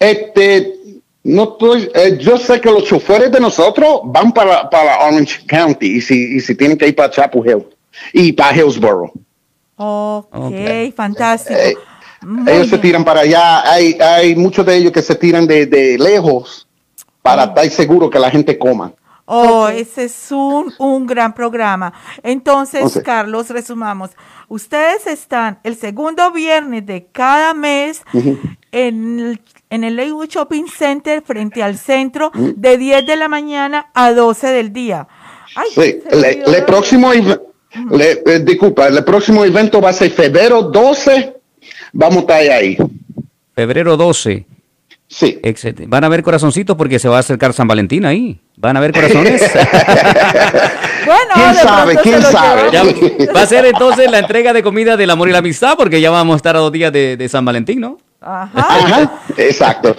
Este, 0.00 0.74
no 1.22 1.52
estoy, 1.52 1.88
eh, 1.94 2.18
yo 2.20 2.36
sé 2.36 2.60
que 2.60 2.68
los 2.68 2.84
choferes 2.84 3.30
de 3.30 3.38
nosotros 3.38 4.00
van 4.06 4.32
para, 4.32 4.68
para 4.68 5.06
Orange 5.06 5.46
County 5.46 5.98
y 5.98 6.00
si, 6.00 6.36
y 6.36 6.40
si 6.40 6.56
tienen 6.56 6.76
que 6.76 6.88
ir 6.88 6.96
para 6.96 7.10
Chapel 7.10 7.42
Hill 7.46 7.73
y 8.12 8.32
para 8.32 8.56
Hillsborough. 8.56 9.12
Ok, 9.76 10.28
Ok. 10.32 10.94
fantástico. 10.94 11.58
Eh, 11.58 11.74
ellos 12.46 12.68
se 12.68 12.78
tiran 12.78 13.04
para 13.04 13.20
allá. 13.20 13.70
Hay, 13.70 13.98
hay 14.00 14.34
muchos 14.36 14.64
de 14.64 14.76
ellos 14.76 14.92
que 14.92 15.02
se 15.02 15.14
tiran 15.14 15.46
de, 15.46 15.66
de 15.66 15.98
lejos 15.98 16.66
para 17.22 17.44
estar 17.44 17.68
seguro 17.70 18.08
que 18.08 18.18
la 18.18 18.30
gente 18.30 18.56
coma. 18.58 18.92
Oh, 19.26 19.68
ese 19.68 20.04
es 20.04 20.26
un, 20.30 20.72
un 20.78 21.06
gran 21.06 21.34
programa. 21.34 21.92
Entonces. 22.22 23.00
Carlos, 23.02 23.48
resumamos. 23.50 24.10
Ustedes 24.48 25.06
están 25.06 25.58
el 25.64 25.76
segundo 25.76 26.30
viernes 26.30 26.84
de 26.84 27.06
cada 27.10 27.54
mes 27.54 28.02
en, 28.70 29.18
el, 29.20 29.40
en 29.70 29.84
el 29.84 29.96
Lakewood 29.96 30.28
Shopping 30.28 30.66
Center 30.68 31.22
frente 31.22 31.62
al 31.62 31.78
centro 31.78 32.30
de 32.34 32.76
10 32.76 33.06
de 33.06 33.16
la 33.16 33.28
mañana 33.28 33.90
a 33.94 34.12
12 34.12 34.46
del 34.48 34.72
día. 34.74 35.08
Ay, 35.56 35.68
Sí, 35.74 36.00
le 36.12 36.42
lo- 36.60 36.66
próximo, 36.66 37.10
le- 37.90 38.22
eh, 38.26 38.40
disculpa, 38.44 38.86
el 38.88 39.02
próximo 39.04 39.44
evento 39.44 39.80
va 39.80 39.90
a 39.90 39.92
ser 39.92 40.10
febrero 40.10 40.62
12. 40.62 41.34
Vamos 41.92 42.16
a 42.18 42.20
estar 42.20 42.40
ahí. 42.56 42.76
Febrero 43.54 43.96
12. 43.96 44.46
Sí. 45.06 45.38
Excelente. 45.42 45.84
Van 45.86 46.02
a 46.02 46.08
ver 46.08 46.22
corazoncitos 46.22 46.76
porque 46.76 46.98
se 46.98 47.08
va 47.08 47.18
a 47.18 47.20
acercar 47.20 47.52
San 47.52 47.68
Valentín 47.68 48.04
ahí. 48.04 48.40
¿Van 48.56 48.76
a 48.76 48.78
haber 48.80 48.92
corazones? 48.92 49.42
Bueno, 51.06 51.34
¿Quién 51.34 51.54
sabe? 51.54 51.96
¿Quién 52.02 52.22
sabe? 52.22 52.62
Ya 52.72 52.82
va 53.34 53.42
a 53.42 53.46
ser 53.46 53.66
entonces 53.66 54.10
la 54.10 54.20
entrega 54.20 54.54
de 54.54 54.62
comida 54.62 54.96
del 54.96 55.10
amor 55.10 55.28
y 55.28 55.32
la 55.32 55.38
amistad, 55.38 55.74
porque 55.76 56.00
ya 56.00 56.10
vamos 56.10 56.32
a 56.32 56.36
estar 56.38 56.56
a 56.56 56.60
dos 56.60 56.72
días 56.72 56.90
de, 56.94 57.18
de 57.18 57.28
San 57.28 57.44
Valentín, 57.44 57.80
¿no? 57.80 57.98
Ajá. 58.26 58.50
Ajá, 58.56 59.20
exacto. 59.36 59.94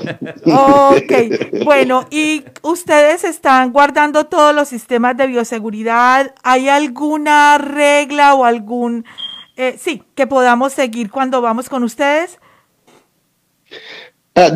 Ok, 0.46 1.64
bueno, 1.64 2.08
y 2.10 2.44
ustedes 2.64 3.24
están 3.24 3.72
guardando 3.72 4.26
todos 4.26 4.56
los 4.56 4.68
sistemas 4.68 5.16
de 5.16 5.28
bioseguridad. 5.28 6.34
¿Hay 6.42 6.68
alguna 6.68 7.60
regla 7.60 8.34
o 8.34 8.44
algún, 8.44 9.06
eh, 9.58 9.78
sí, 9.80 10.02
que 10.16 10.26
podamos 10.26 10.74
seguir 10.74 11.12
cuando 11.12 11.40
vamos 11.40 11.70
con 11.70 11.84
ustedes? 11.84 12.40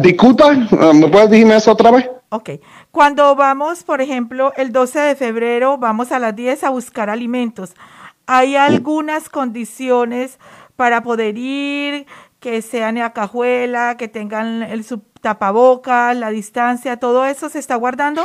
Disculpa, 0.02 0.52
eh, 0.52 0.94
¿me 0.96 1.08
puedes 1.08 1.30
decirme 1.30 1.56
eso 1.56 1.72
otra 1.72 1.92
vez? 1.92 2.10
Ok, 2.30 2.50
cuando 2.90 3.36
vamos, 3.36 3.84
por 3.84 4.02
ejemplo, 4.02 4.52
el 4.58 4.72
12 4.72 5.00
de 5.00 5.16
febrero, 5.16 5.78
vamos 5.78 6.12
a 6.12 6.18
las 6.18 6.36
10 6.36 6.64
a 6.64 6.70
buscar 6.72 7.12
alimentos. 7.12 7.76
¿Hay 8.26 8.56
algunas 8.56 9.30
condiciones 9.30 10.40
para 10.76 11.04
poder 11.04 11.38
ir, 11.38 12.08
que 12.40 12.62
sean 12.62 12.98
en 12.98 13.04
la 13.04 13.14
cajuela, 13.14 13.98
que 13.98 14.08
tengan 14.08 14.64
el 14.64 14.86
tapabocas, 15.22 16.16
la 16.16 16.30
distancia, 16.30 16.98
todo 16.98 17.26
eso 17.26 17.50
se 17.50 17.60
está 17.60 17.76
guardando? 17.76 18.22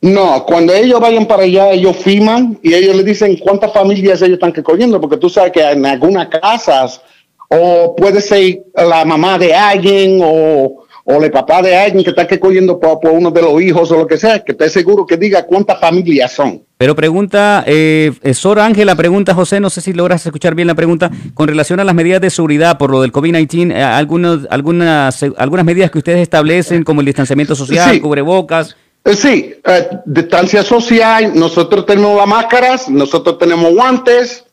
No, 0.00 0.44
cuando 0.44 0.72
ellos 0.72 1.00
vayan 1.00 1.26
para 1.26 1.42
allá, 1.42 1.72
ellos 1.72 1.96
firman 1.96 2.58
y 2.62 2.72
ellos 2.74 2.94
le 2.94 3.02
dicen 3.02 3.36
cuántas 3.36 3.72
familias 3.72 4.22
ellos 4.22 4.34
están 4.34 4.54
recogiendo, 4.54 5.00
porque 5.00 5.16
tú 5.16 5.28
sabes 5.28 5.52
que 5.52 5.60
en 5.60 5.84
algunas 5.86 6.28
casas, 6.28 7.00
o 7.48 7.96
puede 7.96 8.20
ser 8.20 8.62
la 8.74 9.04
mamá 9.04 9.38
de 9.38 9.54
alguien 9.54 10.20
o, 10.22 10.84
o 11.10 11.24
el 11.24 11.30
papá 11.30 11.62
de 11.62 11.74
alguien 11.74 12.04
que 12.04 12.10
está 12.10 12.24
recogiendo 12.24 12.78
por, 12.78 13.00
por 13.00 13.12
uno 13.12 13.30
de 13.30 13.40
los 13.40 13.62
hijos 13.62 13.90
o 13.90 13.96
lo 13.96 14.06
que 14.06 14.18
sea, 14.18 14.44
que 14.44 14.52
esté 14.52 14.68
seguro 14.68 15.06
que 15.06 15.16
diga 15.16 15.46
cuántas 15.46 15.80
familias 15.80 16.32
son. 16.32 16.62
Pero 16.76 16.94
pregunta, 16.94 17.64
eh, 17.66 18.12
eh, 18.22 18.34
Sor 18.34 18.60
Ángela, 18.60 18.94
pregunta 18.94 19.34
José, 19.34 19.58
no 19.58 19.70
sé 19.70 19.80
si 19.80 19.94
logras 19.94 20.24
escuchar 20.26 20.54
bien 20.54 20.68
la 20.68 20.74
pregunta, 20.74 21.10
con 21.32 21.48
relación 21.48 21.80
a 21.80 21.84
las 21.84 21.94
medidas 21.94 22.20
de 22.20 22.28
seguridad 22.28 22.76
por 22.76 22.90
lo 22.90 23.00
del 23.00 23.10
COVID-19, 23.10 23.72
eh, 23.74 23.82
algunas, 23.82 25.22
eh, 25.22 25.32
algunas 25.38 25.64
medidas 25.64 25.90
que 25.90 25.98
ustedes 25.98 26.20
establecen, 26.20 26.84
como 26.84 27.00
el 27.00 27.06
distanciamiento 27.06 27.54
social, 27.54 27.90
Sí. 27.94 28.00
cubrebocas. 28.00 28.76
Eh, 29.04 29.14
Sí, 29.14 29.54
eh, 29.64 29.88
distancia 30.04 30.62
social, 30.62 31.32
nosotros 31.34 31.86
tenemos 31.86 32.14
las 32.18 32.26
máscaras, 32.26 32.90
nosotros 32.90 33.38
tenemos 33.38 33.72
guantes, 33.72 34.44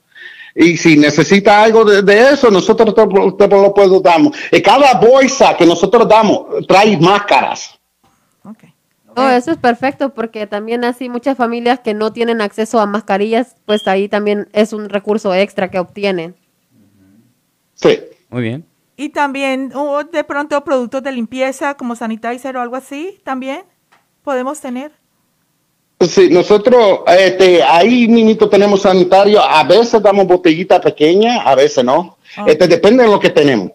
y 0.55 0.77
si 0.77 0.97
necesita 0.97 1.61
algo 1.61 1.83
de, 1.83 2.01
de 2.01 2.29
eso, 2.29 2.49
nosotros 2.49 2.95
te, 2.95 3.05
te 3.05 3.47
lo 3.47 3.73
podemos 3.73 4.01
dar. 4.01 4.21
Y 4.51 4.61
cada 4.61 4.93
bolsa 4.99 5.55
que 5.57 5.65
nosotros 5.65 6.07
damos 6.07 6.65
trae 6.65 6.97
máscaras. 6.97 7.77
Ok. 8.45 8.63
Oh, 9.17 9.27
eso 9.27 9.51
es 9.51 9.57
perfecto 9.57 10.13
porque 10.13 10.47
también 10.47 10.83
así 10.83 11.09
muchas 11.09 11.37
familias 11.37 11.79
que 11.79 11.93
no 11.93 12.11
tienen 12.11 12.41
acceso 12.41 12.79
a 12.79 12.85
mascarillas, 12.85 13.55
pues 13.65 13.87
ahí 13.87 14.09
también 14.09 14.49
es 14.53 14.73
un 14.73 14.89
recurso 14.89 15.33
extra 15.33 15.69
que 15.69 15.79
obtienen. 15.79 16.35
Sí. 17.73 17.99
Muy 18.29 18.41
bien. 18.41 18.65
Y 18.97 19.09
también 19.09 19.71
oh, 19.75 20.03
de 20.03 20.23
pronto 20.23 20.61
productos 20.63 21.03
de 21.03 21.11
limpieza 21.11 21.75
como 21.75 21.95
sanitizer 21.95 22.55
o 22.55 22.61
algo 22.61 22.77
así, 22.77 23.19
también 23.23 23.63
podemos 24.23 24.61
tener. 24.61 24.91
Sí, 25.99 26.29
nosotros 26.29 26.99
este, 27.17 27.63
ahí 27.63 28.07
mismo 28.07 28.47
tenemos 28.49 28.81
sanitario, 28.81 29.41
a 29.41 29.63
veces 29.63 30.01
damos 30.01 30.27
botellitas 30.27 30.79
pequeñas, 30.81 31.41
a 31.45 31.55
veces 31.55 31.83
no. 31.83 32.17
Ah. 32.35 32.45
Este, 32.47 32.67
depende 32.67 33.03
de 33.03 33.09
lo 33.09 33.19
que 33.19 33.29
tenemos. 33.29 33.71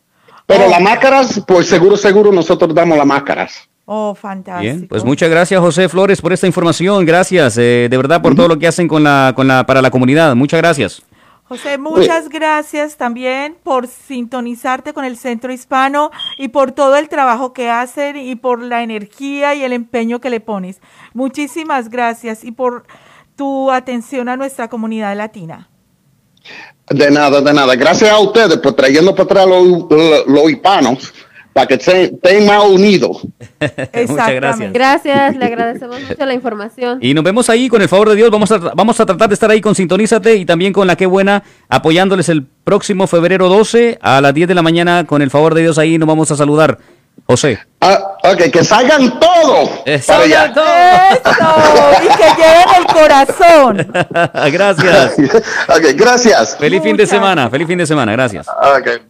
Pero 0.47 0.67
Oh. 0.67 0.69
las 0.69 0.81
máscaras, 0.81 1.43
pues 1.47 1.67
seguro, 1.67 1.97
seguro 1.97 2.33
nosotros 2.33 2.75
damos 2.75 2.99
las 2.99 3.07
máscaras. 3.07 3.69
Oh, 3.87 4.15
fantástico. 4.15 4.61
Bien, 4.63 4.87
pues 4.87 5.03
muchas 5.05 5.31
gracias 5.31 5.61
José 5.61 5.89
Flores 5.89 6.21
por 6.21 6.33
esta 6.33 6.47
información, 6.47 7.05
gracias 7.05 7.57
eh, 7.59 7.89
de 7.91 7.97
verdad 7.97 8.23
por 8.23 8.37
todo 8.37 8.47
lo 8.47 8.59
que 8.59 8.69
hacen 8.69 8.87
con 8.87 9.03
la, 9.03 9.33
con 9.35 9.49
la, 9.49 9.67
para 9.67 9.83
la 9.83 9.91
comunidad, 9.91 10.37
muchas 10.37 10.61
gracias. 10.61 11.03
José, 11.51 11.79
muchas 11.79 12.29
gracias 12.29 12.97
también 12.97 13.57
por 13.65 13.89
sintonizarte 13.89 14.93
con 14.93 15.05
el 15.05 15.17
Centro 15.17 15.53
Hispano 15.53 16.13
y 16.39 16.47
por 16.47 16.71
todo 16.71 16.95
el 16.95 17.09
trabajo 17.09 17.53
que 17.53 17.69
hacen 17.69 18.17
y 18.17 18.37
por 18.37 18.63
la 18.63 18.85
energía 18.85 19.57
y 19.57 19.65
el 19.65 19.73
empeño 19.73 20.21
que 20.21 20.31
le 20.31 20.39
pones. 20.39 20.81
Muchísimas 21.13 21.89
gracias 21.89 22.45
y 22.45 22.53
por 22.53 22.85
tu 23.35 23.73
atención 23.73 24.29
a 24.29 24.37
nuestra 24.37 24.69
comunidad 24.69 25.17
latina. 25.17 25.69
De 26.89 27.11
nada, 27.11 27.41
de 27.41 27.53
nada. 27.53 27.75
Gracias 27.75 28.13
a 28.13 28.21
ustedes 28.21 28.59
por 28.59 28.75
trayendo 28.75 29.13
para 29.13 29.25
atrás 29.25 29.47
los, 29.49 30.51
hispanos 30.53 31.13
para 31.53 31.67
que 31.67 31.75
estén 31.75 32.47
más 32.47 32.65
unidos. 32.65 33.27
Muchas 34.09 34.33
gracias. 34.35 34.73
Gracias, 34.73 35.37
le 35.37 35.45
agradecemos 35.45 36.01
mucho 36.01 36.27
la 36.27 36.35
información. 36.35 36.99
Y 37.01 37.15
nos 37.15 37.25
vemos 37.25 37.51
ahí 37.51 37.69
con 37.69 37.83
el 37.83 37.89
favor 37.89 38.09
de 38.09 38.17
Dios. 38.17 38.31
Vamos 38.31 38.51
a, 38.53 38.59
vamos 38.59 39.01
a 39.01 39.07
tratar 39.07 39.29
de 39.29 39.35
estar 39.35 39.51
ahí 39.51 39.61
con 39.61 39.75
Sintonízate 39.75 40.37
y 40.37 40.45
también 40.45 40.73
con 40.73 40.87
la 40.87 40.97
que 40.97 41.07
buena, 41.07 41.43
apoyándoles 41.69 42.29
el 42.29 42.45
próximo 42.65 43.07
febrero 43.07 43.49
12 43.49 43.99
a 44.01 44.21
las 44.21 44.35
10 44.35 44.49
de 44.49 44.55
la 44.55 44.63
mañana. 44.63 45.07
Con 45.07 45.23
el 45.23 45.31
favor 45.31 45.55
de 45.55 45.63
Dios 45.63 45.79
ahí 45.79 45.99
nos 45.99 46.09
vamos 46.09 46.31
a 46.31 46.37
saludar. 46.37 46.79
José. 47.27 47.59
Ah, 47.81 48.17
ok, 48.25 48.51
que 48.51 48.65
salgan 48.65 49.21
todos 49.21 49.71
allá. 50.09 50.47
¡Eso! 50.47 50.63
Y 52.03 52.09
que 52.17 52.29
lleven 52.37 52.69
el 52.79 52.87
corazón. 52.87 53.93
gracias. 54.53 55.19
ok, 55.69 55.85
gracias. 55.95 56.57
Feliz 56.57 56.83
fin 56.83 56.97
de 56.97 57.07
semana. 57.07 57.49
Feliz 57.51 57.67
fin 57.67 57.79
de 57.79 57.87
semana. 57.87 58.13
Gracias. 58.13 58.47
Ok. 58.49 59.01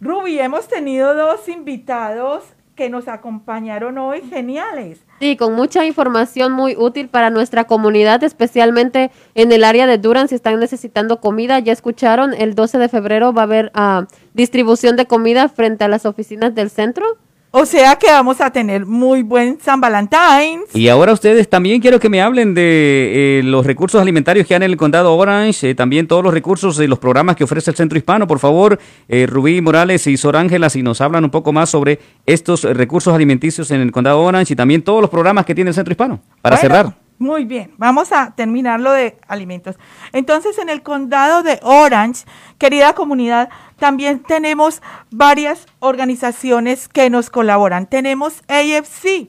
Ruby, 0.00 0.38
hemos 0.38 0.66
tenido 0.66 1.14
dos 1.14 1.46
invitados 1.46 2.42
que 2.74 2.88
nos 2.88 3.06
acompañaron 3.06 3.98
hoy, 3.98 4.22
geniales. 4.22 5.04
Sí, 5.18 5.36
con 5.36 5.52
mucha 5.52 5.84
información 5.84 6.52
muy 6.52 6.74
útil 6.74 7.10
para 7.10 7.28
nuestra 7.28 7.64
comunidad, 7.64 8.24
especialmente 8.24 9.10
en 9.34 9.52
el 9.52 9.62
área 9.62 9.86
de 9.86 9.98
Durham, 9.98 10.28
si 10.28 10.36
están 10.36 10.58
necesitando 10.58 11.20
comida. 11.20 11.58
Ya 11.58 11.74
escucharon, 11.74 12.32
el 12.32 12.54
12 12.54 12.78
de 12.78 12.88
febrero 12.88 13.34
va 13.34 13.42
a 13.42 13.44
haber 13.44 13.70
ah, 13.74 14.06
distribución 14.32 14.96
de 14.96 15.04
comida 15.04 15.50
frente 15.50 15.84
a 15.84 15.88
las 15.88 16.06
oficinas 16.06 16.54
del 16.54 16.70
centro. 16.70 17.18
O 17.52 17.66
sea 17.66 17.96
que 17.96 18.06
vamos 18.06 18.40
a 18.40 18.50
tener 18.50 18.86
muy 18.86 19.22
buen 19.22 19.58
San 19.60 19.80
Valentín. 19.80 20.62
Y 20.72 20.86
ahora 20.86 21.12
ustedes 21.12 21.48
también 21.50 21.80
quiero 21.80 21.98
que 21.98 22.08
me 22.08 22.22
hablen 22.22 22.54
de 22.54 23.40
eh, 23.40 23.42
los 23.42 23.66
recursos 23.66 24.00
alimentarios 24.00 24.46
que 24.46 24.54
hay 24.54 24.58
en 24.58 24.62
el 24.62 24.76
condado 24.76 25.16
Orange, 25.16 25.70
eh, 25.70 25.74
también 25.74 26.06
todos 26.06 26.22
los 26.22 26.32
recursos 26.32 26.76
de 26.76 26.86
los 26.86 27.00
programas 27.00 27.34
que 27.34 27.42
ofrece 27.42 27.72
el 27.72 27.76
Centro 27.76 27.98
Hispano. 27.98 28.28
Por 28.28 28.38
favor, 28.38 28.78
eh, 29.08 29.26
Rubí 29.28 29.60
Morales 29.60 30.06
y 30.06 30.16
Sor 30.16 30.36
Ángela, 30.36 30.70
si 30.70 30.84
nos 30.84 31.00
hablan 31.00 31.24
un 31.24 31.30
poco 31.30 31.52
más 31.52 31.70
sobre 31.70 31.98
estos 32.24 32.64
eh, 32.64 32.72
recursos 32.72 33.12
alimenticios 33.12 33.72
en 33.72 33.80
el 33.80 33.90
condado 33.90 34.20
Orange 34.20 34.52
y 34.52 34.56
también 34.56 34.82
todos 34.82 35.00
los 35.00 35.10
programas 35.10 35.44
que 35.44 35.54
tiene 35.56 35.70
el 35.70 35.74
Centro 35.74 35.90
Hispano. 35.90 36.20
Para 36.42 36.54
Bueno, 36.54 36.60
cerrar. 36.68 36.99
Muy 37.20 37.44
bien, 37.44 37.74
vamos 37.76 38.12
a 38.12 38.34
terminar 38.34 38.80
lo 38.80 38.92
de 38.92 39.18
alimentos. 39.28 39.76
Entonces, 40.14 40.56
en 40.56 40.70
el 40.70 40.82
condado 40.82 41.42
de 41.42 41.60
Orange, 41.62 42.24
querida 42.56 42.94
comunidad, 42.94 43.50
también 43.76 44.20
tenemos 44.20 44.80
varias 45.10 45.66
organizaciones 45.80 46.88
que 46.88 47.10
nos 47.10 47.28
colaboran. 47.28 47.84
Tenemos 47.84 48.42
AFC. 48.48 49.28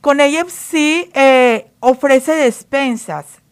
Con 0.00 0.20
AFC 0.20 1.10
eh, 1.12 1.72
ofrece 1.80 2.36
despensas. 2.36 3.42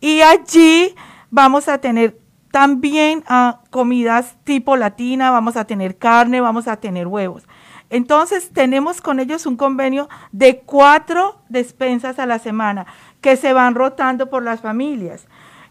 Y 0.00 0.22
allí 0.22 0.94
vamos 1.30 1.68
a 1.68 1.76
tener 1.78 2.22
también 2.52 3.24
ah, 3.26 3.60
comidas 3.70 4.36
tipo 4.44 4.76
latina, 4.76 5.30
vamos 5.30 5.56
a 5.56 5.64
tener 5.64 5.96
carne, 5.96 6.40
vamos 6.40 6.68
a 6.68 6.76
tener 6.76 7.08
huevos. 7.08 7.44
Entonces 7.90 8.50
tenemos 8.52 9.00
con 9.00 9.20
ellos 9.20 9.46
un 9.46 9.56
convenio 9.56 10.08
de 10.32 10.60
cuatro 10.60 11.40
despensas 11.48 12.18
a 12.18 12.26
la 12.26 12.38
semana 12.38 12.86
que 13.20 13.36
se 13.36 13.52
van 13.52 13.74
rotando 13.74 14.30
por 14.30 14.42
las 14.42 14.60
familias. 14.60 15.26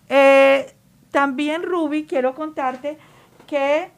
Eh, 0.10 0.74
también, 1.12 1.64
Ruby, 1.64 2.06
quiero 2.06 2.36
contarte 2.36 2.98
que 3.48 3.90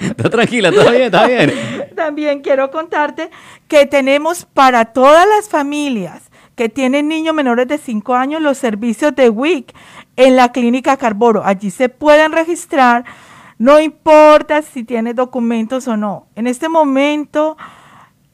Está 0.00 0.28
tranquila, 0.28 0.70
está 0.70 0.90
bien, 0.90 1.02
está 1.02 1.26
bien. 1.28 1.52
También 1.94 2.40
quiero 2.40 2.68
contarte 2.72 3.30
que 3.68 3.86
tenemos 3.86 4.44
para 4.44 4.86
todas 4.86 5.24
las 5.28 5.48
familias 5.48 6.24
que 6.24 6.32
que 6.56 6.68
tienen 6.68 7.08
niños 7.08 7.34
menores 7.34 7.66
de 7.66 7.78
5 7.78 8.14
años 8.14 8.42
los 8.42 8.58
servicios 8.58 9.14
de 9.14 9.30
WIC 9.30 9.74
en 10.16 10.36
la 10.36 10.52
clínica 10.52 10.96
Carboro. 10.96 11.44
Allí 11.44 11.70
se 11.70 11.88
pueden 11.88 12.32
registrar, 12.32 13.04
no 13.58 13.80
importa 13.80 14.62
si 14.62 14.84
tiene 14.84 15.14
documentos 15.14 15.88
o 15.88 15.96
no. 15.96 16.26
En 16.34 16.46
este 16.46 16.68
momento 16.68 17.56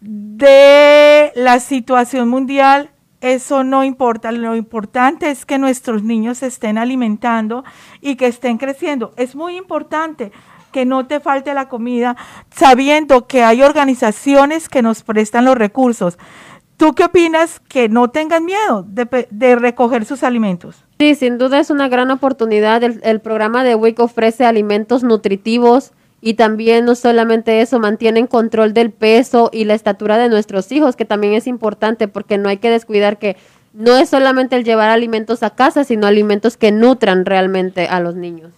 de 0.00 1.32
la 1.34 1.60
situación 1.60 2.28
mundial, 2.28 2.90
eso 3.20 3.64
no 3.64 3.84
importa. 3.84 4.30
Lo 4.32 4.54
importante 4.54 5.30
es 5.30 5.44
que 5.44 5.58
nuestros 5.58 6.02
niños 6.02 6.38
se 6.38 6.46
estén 6.46 6.78
alimentando 6.78 7.64
y 8.00 8.16
que 8.16 8.26
estén 8.26 8.58
creciendo. 8.58 9.12
Es 9.16 9.34
muy 9.34 9.56
importante 9.56 10.30
que 10.72 10.84
no 10.84 11.06
te 11.06 11.18
falte 11.18 11.54
la 11.54 11.68
comida, 11.68 12.16
sabiendo 12.54 13.26
que 13.26 13.42
hay 13.42 13.62
organizaciones 13.62 14.68
que 14.68 14.82
nos 14.82 15.02
prestan 15.02 15.46
los 15.46 15.56
recursos. 15.56 16.18
¿Tú 16.78 16.94
qué 16.94 17.04
opinas? 17.04 17.60
Que 17.68 17.88
no 17.88 18.08
tengan 18.08 18.44
miedo 18.44 18.84
de, 18.88 19.26
de 19.30 19.56
recoger 19.56 20.04
sus 20.04 20.22
alimentos. 20.22 20.76
Sí, 20.98 21.16
sin 21.16 21.36
duda 21.36 21.58
es 21.58 21.70
una 21.70 21.88
gran 21.88 22.10
oportunidad. 22.12 22.82
El, 22.84 23.00
el 23.02 23.20
programa 23.20 23.64
de 23.64 23.74
WIC 23.74 23.98
ofrece 23.98 24.46
alimentos 24.46 25.02
nutritivos 25.02 25.92
y 26.20 26.34
también 26.34 26.84
no 26.84 26.94
solamente 26.94 27.60
eso, 27.60 27.80
mantienen 27.80 28.28
control 28.28 28.74
del 28.74 28.92
peso 28.92 29.50
y 29.52 29.64
la 29.64 29.74
estatura 29.74 30.18
de 30.18 30.28
nuestros 30.28 30.70
hijos, 30.70 30.94
que 30.94 31.04
también 31.04 31.34
es 31.34 31.48
importante 31.48 32.06
porque 32.06 32.38
no 32.38 32.48
hay 32.48 32.58
que 32.58 32.70
descuidar 32.70 33.18
que 33.18 33.36
no 33.72 33.96
es 33.96 34.08
solamente 34.08 34.54
el 34.54 34.64
llevar 34.64 34.88
alimentos 34.88 35.42
a 35.42 35.50
casa, 35.50 35.82
sino 35.82 36.06
alimentos 36.06 36.56
que 36.56 36.70
nutran 36.70 37.24
realmente 37.24 37.88
a 37.88 37.98
los 37.98 38.14
niños. 38.14 38.52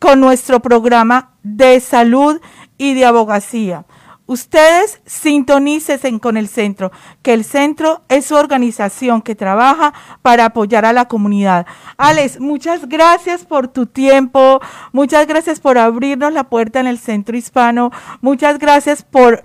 con 0.00 0.18
nuestro 0.18 0.60
programa 0.60 1.30
de 1.44 1.78
salud 1.78 2.40
y 2.78 2.94
de 2.94 3.04
abogacía. 3.04 3.84
Ustedes 4.32 5.02
sintonícesen 5.04 6.18
con 6.18 6.38
el 6.38 6.48
centro, 6.48 6.90
que 7.20 7.34
el 7.34 7.44
centro 7.44 8.00
es 8.08 8.24
su 8.24 8.34
organización 8.34 9.20
que 9.20 9.34
trabaja 9.34 9.92
para 10.22 10.46
apoyar 10.46 10.86
a 10.86 10.94
la 10.94 11.04
comunidad. 11.04 11.66
Alex, 11.98 12.40
muchas 12.40 12.88
gracias 12.88 13.44
por 13.44 13.68
tu 13.68 13.84
tiempo, 13.84 14.58
muchas 14.90 15.26
gracias 15.26 15.60
por 15.60 15.76
abrirnos 15.76 16.32
la 16.32 16.44
puerta 16.44 16.80
en 16.80 16.86
el 16.86 16.98
centro 16.98 17.36
hispano, 17.36 17.90
muchas 18.22 18.58
gracias 18.58 19.02
por 19.02 19.42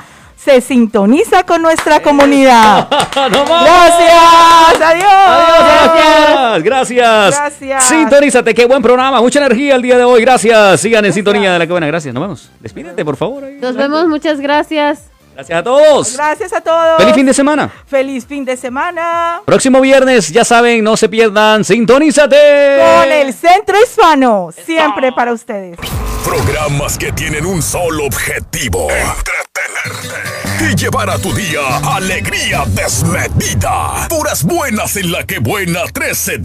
se 0.47 0.61
sintoniza 0.61 1.43
con 1.43 1.61
nuestra 1.61 2.01
comunidad. 2.01 2.89
¡Nos 3.17 3.49
vamos! 3.49 3.65
Gracias, 3.65 4.81
adiós. 4.81 5.11
Adiós, 5.83 6.63
gracias. 6.63 7.37
Gracias. 7.37 7.85
Sintonízate, 7.85 8.55
qué 8.55 8.65
buen 8.65 8.81
programa, 8.81 9.21
mucha 9.21 9.41
energía 9.41 9.75
el 9.75 9.83
día 9.83 9.99
de 9.99 10.05
hoy. 10.05 10.21
Gracias. 10.21 10.81
Sigan 10.81 11.05
en 11.05 11.13
sintonía 11.13 11.53
de 11.53 11.59
la 11.59 11.67
que 11.67 11.73
buena. 11.73 11.89
Gracias. 11.89 12.15
Nos 12.15 12.23
vemos. 12.23 12.51
Despídete, 12.61 13.05
por 13.05 13.17
favor. 13.17 13.43
ahí. 13.43 13.59
Nos 13.61 13.75
vemos, 13.75 14.07
muchas 14.07 14.39
gracias. 14.39 15.11
Gracias 15.37 15.59
a 15.59 15.63
todos. 15.63 16.17
Gracias 16.17 16.53
a 16.55 16.61
todos. 16.63 16.97
Feliz 16.97 17.15
fin 17.15 17.27
de 17.27 17.35
semana. 17.35 17.71
Feliz 17.87 18.27
fin 18.27 18.43
de 18.43 18.57
semana. 18.57 19.43
Próximo 19.45 19.83
viernes, 19.83 20.29
ya 20.29 20.47
saben, 20.47 20.83
no 20.83 20.97
se 20.97 21.11
pierdan. 21.11 21.63
Sintonízate. 21.63 22.79
Con 22.79 23.13
el 23.13 23.35
Centro 23.35 23.77
Hispano, 23.83 24.49
siempre 24.65 25.13
para 25.13 25.35
ustedes. 25.35 25.79
Programas 26.25 26.97
que 26.97 27.13
tienen 27.13 27.45
un 27.45 27.61
solo 27.61 28.07
objetivo: 28.07 28.89
entretenerte 28.91 30.73
y 30.73 30.75
llevar 30.75 31.11
a 31.11 31.19
tu 31.19 31.35
día 31.35 31.61
alegría 31.95 32.65
desmedida. 32.69 34.09
Puras 34.09 34.43
buenas 34.43 34.97
en 34.97 35.13
la 35.13 35.25
que 35.25 35.39
buena 35.39 35.81
13 35.93 36.39